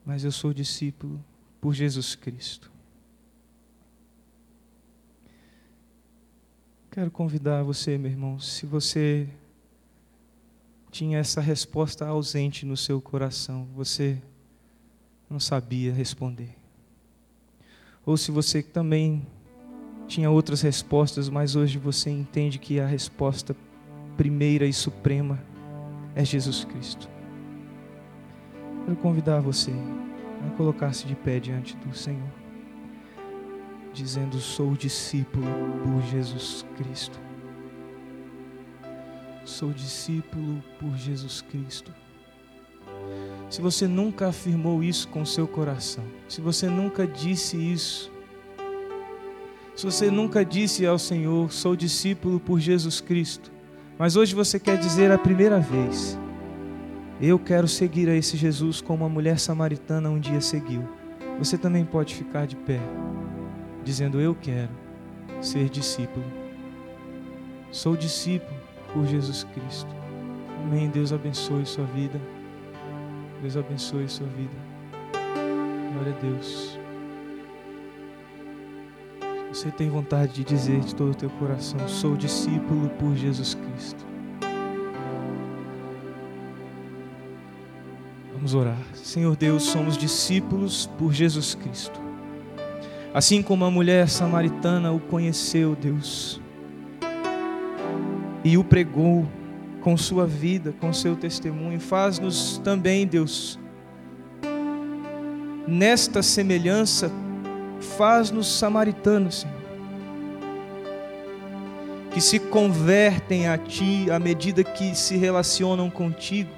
mas 0.05 0.23
eu 0.23 0.31
sou 0.31 0.53
discípulo 0.53 1.21
por 1.59 1.73
Jesus 1.73 2.15
Cristo. 2.15 2.71
Quero 6.89 7.11
convidar 7.11 7.61
você, 7.61 7.97
meu 7.97 8.09
irmão, 8.09 8.39
se 8.39 8.65
você 8.65 9.27
tinha 10.93 11.17
essa 11.17 11.41
resposta 11.41 12.05
ausente 12.05 12.67
no 12.67 12.77
seu 12.77 13.01
coração, 13.01 13.67
você 13.73 14.21
não 15.27 15.39
sabia 15.39 15.91
responder. 15.91 16.55
Ou 18.05 18.15
se 18.15 18.29
você 18.29 18.61
também 18.61 19.25
tinha 20.07 20.29
outras 20.29 20.61
respostas, 20.61 21.29
mas 21.29 21.55
hoje 21.55 21.79
você 21.79 22.11
entende 22.11 22.59
que 22.59 22.79
a 22.79 22.85
resposta 22.85 23.55
primeira 24.15 24.67
e 24.67 24.71
suprema 24.71 25.43
é 26.13 26.23
Jesus 26.23 26.63
Cristo. 26.63 27.09
Quero 28.85 28.95
convidar 28.97 29.39
você 29.39 29.71
a 30.45 30.55
colocar-se 30.55 31.07
de 31.07 31.15
pé 31.15 31.39
diante 31.39 31.75
do 31.77 31.95
Senhor, 31.95 32.29
dizendo: 33.91 34.37
Sou 34.37 34.75
discípulo 34.75 35.47
por 35.83 36.03
Jesus 36.03 36.63
Cristo 36.77 37.22
sou 39.45 39.71
discípulo 39.71 40.63
por 40.79 40.95
Jesus 40.97 41.41
Cristo. 41.41 41.93
Se 43.49 43.61
você 43.61 43.87
nunca 43.87 44.27
afirmou 44.27 44.83
isso 44.83 45.07
com 45.07 45.25
seu 45.25 45.47
coração, 45.47 46.03
se 46.27 46.41
você 46.41 46.67
nunca 46.67 47.05
disse 47.05 47.57
isso, 47.57 48.11
se 49.75 49.85
você 49.85 50.09
nunca 50.09 50.45
disse 50.45 50.85
ao 50.85 50.97
Senhor, 50.97 51.51
sou 51.51 51.75
discípulo 51.75 52.39
por 52.39 52.59
Jesus 52.59 53.01
Cristo, 53.01 53.51
mas 53.97 54.15
hoje 54.15 54.33
você 54.33 54.59
quer 54.59 54.77
dizer 54.77 55.11
a 55.11 55.17
primeira 55.17 55.59
vez, 55.59 56.17
eu 57.21 57.37
quero 57.37 57.67
seguir 57.67 58.09
a 58.09 58.15
esse 58.15 58.37
Jesus 58.37 58.81
como 58.81 59.05
a 59.05 59.09
mulher 59.09 59.39
samaritana 59.39 60.09
um 60.09 60.19
dia 60.19 60.41
seguiu. 60.41 60.87
Você 61.39 61.57
também 61.57 61.85
pode 61.85 62.15
ficar 62.15 62.45
de 62.45 62.55
pé, 62.55 62.79
dizendo: 63.83 64.19
Eu 64.19 64.35
quero 64.35 64.71
ser 65.41 65.69
discípulo. 65.69 66.25
Sou 67.71 67.95
discípulo 67.95 68.62
por 68.93 69.05
Jesus 69.05 69.43
Cristo. 69.53 69.89
Amém. 70.63 70.89
Deus 70.89 71.11
abençoe 71.11 71.65
sua 71.65 71.85
vida. 71.85 72.19
Deus 73.41 73.57
abençoe 73.57 74.07
sua 74.07 74.27
vida. 74.27 74.53
Glória 75.93 76.15
a 76.15 76.19
Deus. 76.21 76.79
Você 79.49 79.69
tem 79.69 79.89
vontade 79.89 80.33
de 80.33 80.43
dizer 80.43 80.79
de 80.79 80.95
todo 80.95 81.11
o 81.11 81.15
teu 81.15 81.29
coração: 81.31 81.87
Sou 81.87 82.15
discípulo 82.15 82.89
por 82.99 83.15
Jesus 83.15 83.53
Cristo. 83.53 84.05
Vamos 88.33 88.53
orar. 88.55 88.77
Senhor 88.93 89.35
Deus, 89.35 89.63
somos 89.63 89.97
discípulos 89.97 90.89
por 90.97 91.13
Jesus 91.13 91.55
Cristo. 91.55 92.01
Assim 93.13 93.43
como 93.43 93.63
a 93.63 93.71
mulher 93.71 94.09
samaritana 94.09 94.91
o 94.91 94.99
conheceu, 94.99 95.75
Deus 95.75 96.41
e 98.43 98.57
o 98.57 98.63
pregou 98.63 99.25
com 99.81 99.97
sua 99.97 100.25
vida, 100.25 100.73
com 100.79 100.91
seu 100.93 101.15
testemunho. 101.15 101.79
Faz-nos 101.79 102.57
também, 102.63 103.05
Deus, 103.05 103.59
nesta 105.67 106.23
semelhança, 106.23 107.11
faz-nos 107.97 108.47
samaritanos, 108.47 109.41
Senhor, 109.41 109.63
que 112.11 112.21
se 112.21 112.39
convertem 112.39 113.47
a 113.47 113.57
Ti 113.57 114.09
à 114.11 114.19
medida 114.19 114.63
que 114.63 114.95
se 114.95 115.17
relacionam 115.17 115.89
contigo. 115.89 116.49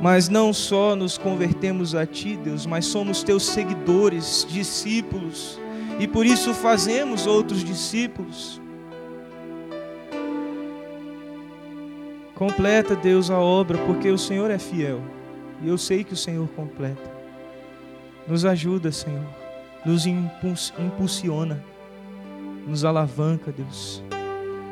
Mas 0.00 0.30
não 0.30 0.52
só 0.52 0.96
nos 0.96 1.18
convertemos 1.18 1.94
a 1.94 2.06
Ti, 2.06 2.36
Deus, 2.36 2.64
mas 2.64 2.86
somos 2.86 3.22
Teus 3.22 3.44
seguidores, 3.44 4.46
discípulos, 4.48 5.60
e 5.98 6.08
por 6.08 6.24
isso 6.24 6.54
fazemos 6.54 7.26
outros 7.26 7.62
discípulos. 7.62 8.60
Completa, 12.40 12.96
Deus, 12.96 13.30
a 13.30 13.38
obra, 13.38 13.76
porque 13.84 14.08
o 14.08 14.16
Senhor 14.16 14.50
é 14.50 14.58
fiel. 14.58 15.02
E 15.60 15.68
eu 15.68 15.76
sei 15.76 16.02
que 16.02 16.14
o 16.14 16.16
Senhor 16.16 16.48
completa. 16.48 17.12
Nos 18.26 18.46
ajuda, 18.46 18.90
Senhor. 18.90 19.26
Nos 19.84 20.06
impulsiona. 20.06 21.62
Nos 22.66 22.82
alavanca, 22.82 23.52
Deus. 23.52 24.02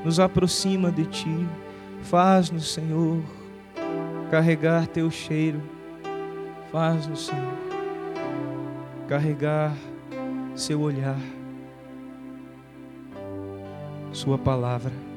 Nos 0.03 0.19
aproxima 0.19 0.91
de 0.91 1.05
Ti. 1.05 1.47
Faz-nos, 2.05 2.73
Senhor, 2.73 3.23
carregar 4.31 4.87
Teu 4.87 5.11
cheiro. 5.11 5.61
Faz-nos, 6.73 7.27
Senhor, 7.27 7.59
carregar 9.07 9.77
Seu 10.55 10.81
olhar. 10.81 11.21
Sua 14.11 14.39
palavra 14.39 15.08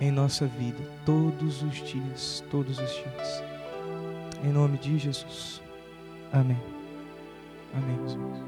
em 0.00 0.10
nossa 0.10 0.46
vida, 0.46 0.78
todos 1.04 1.62
os 1.62 1.74
dias, 1.74 2.44
todos 2.50 2.78
os 2.78 2.94
dias. 2.94 3.44
Em 4.44 4.52
nome 4.52 4.78
de 4.78 4.98
Jesus. 4.98 5.62
Amém. 6.32 6.60
Amém, 7.74 8.10
irmãos. 8.10 8.44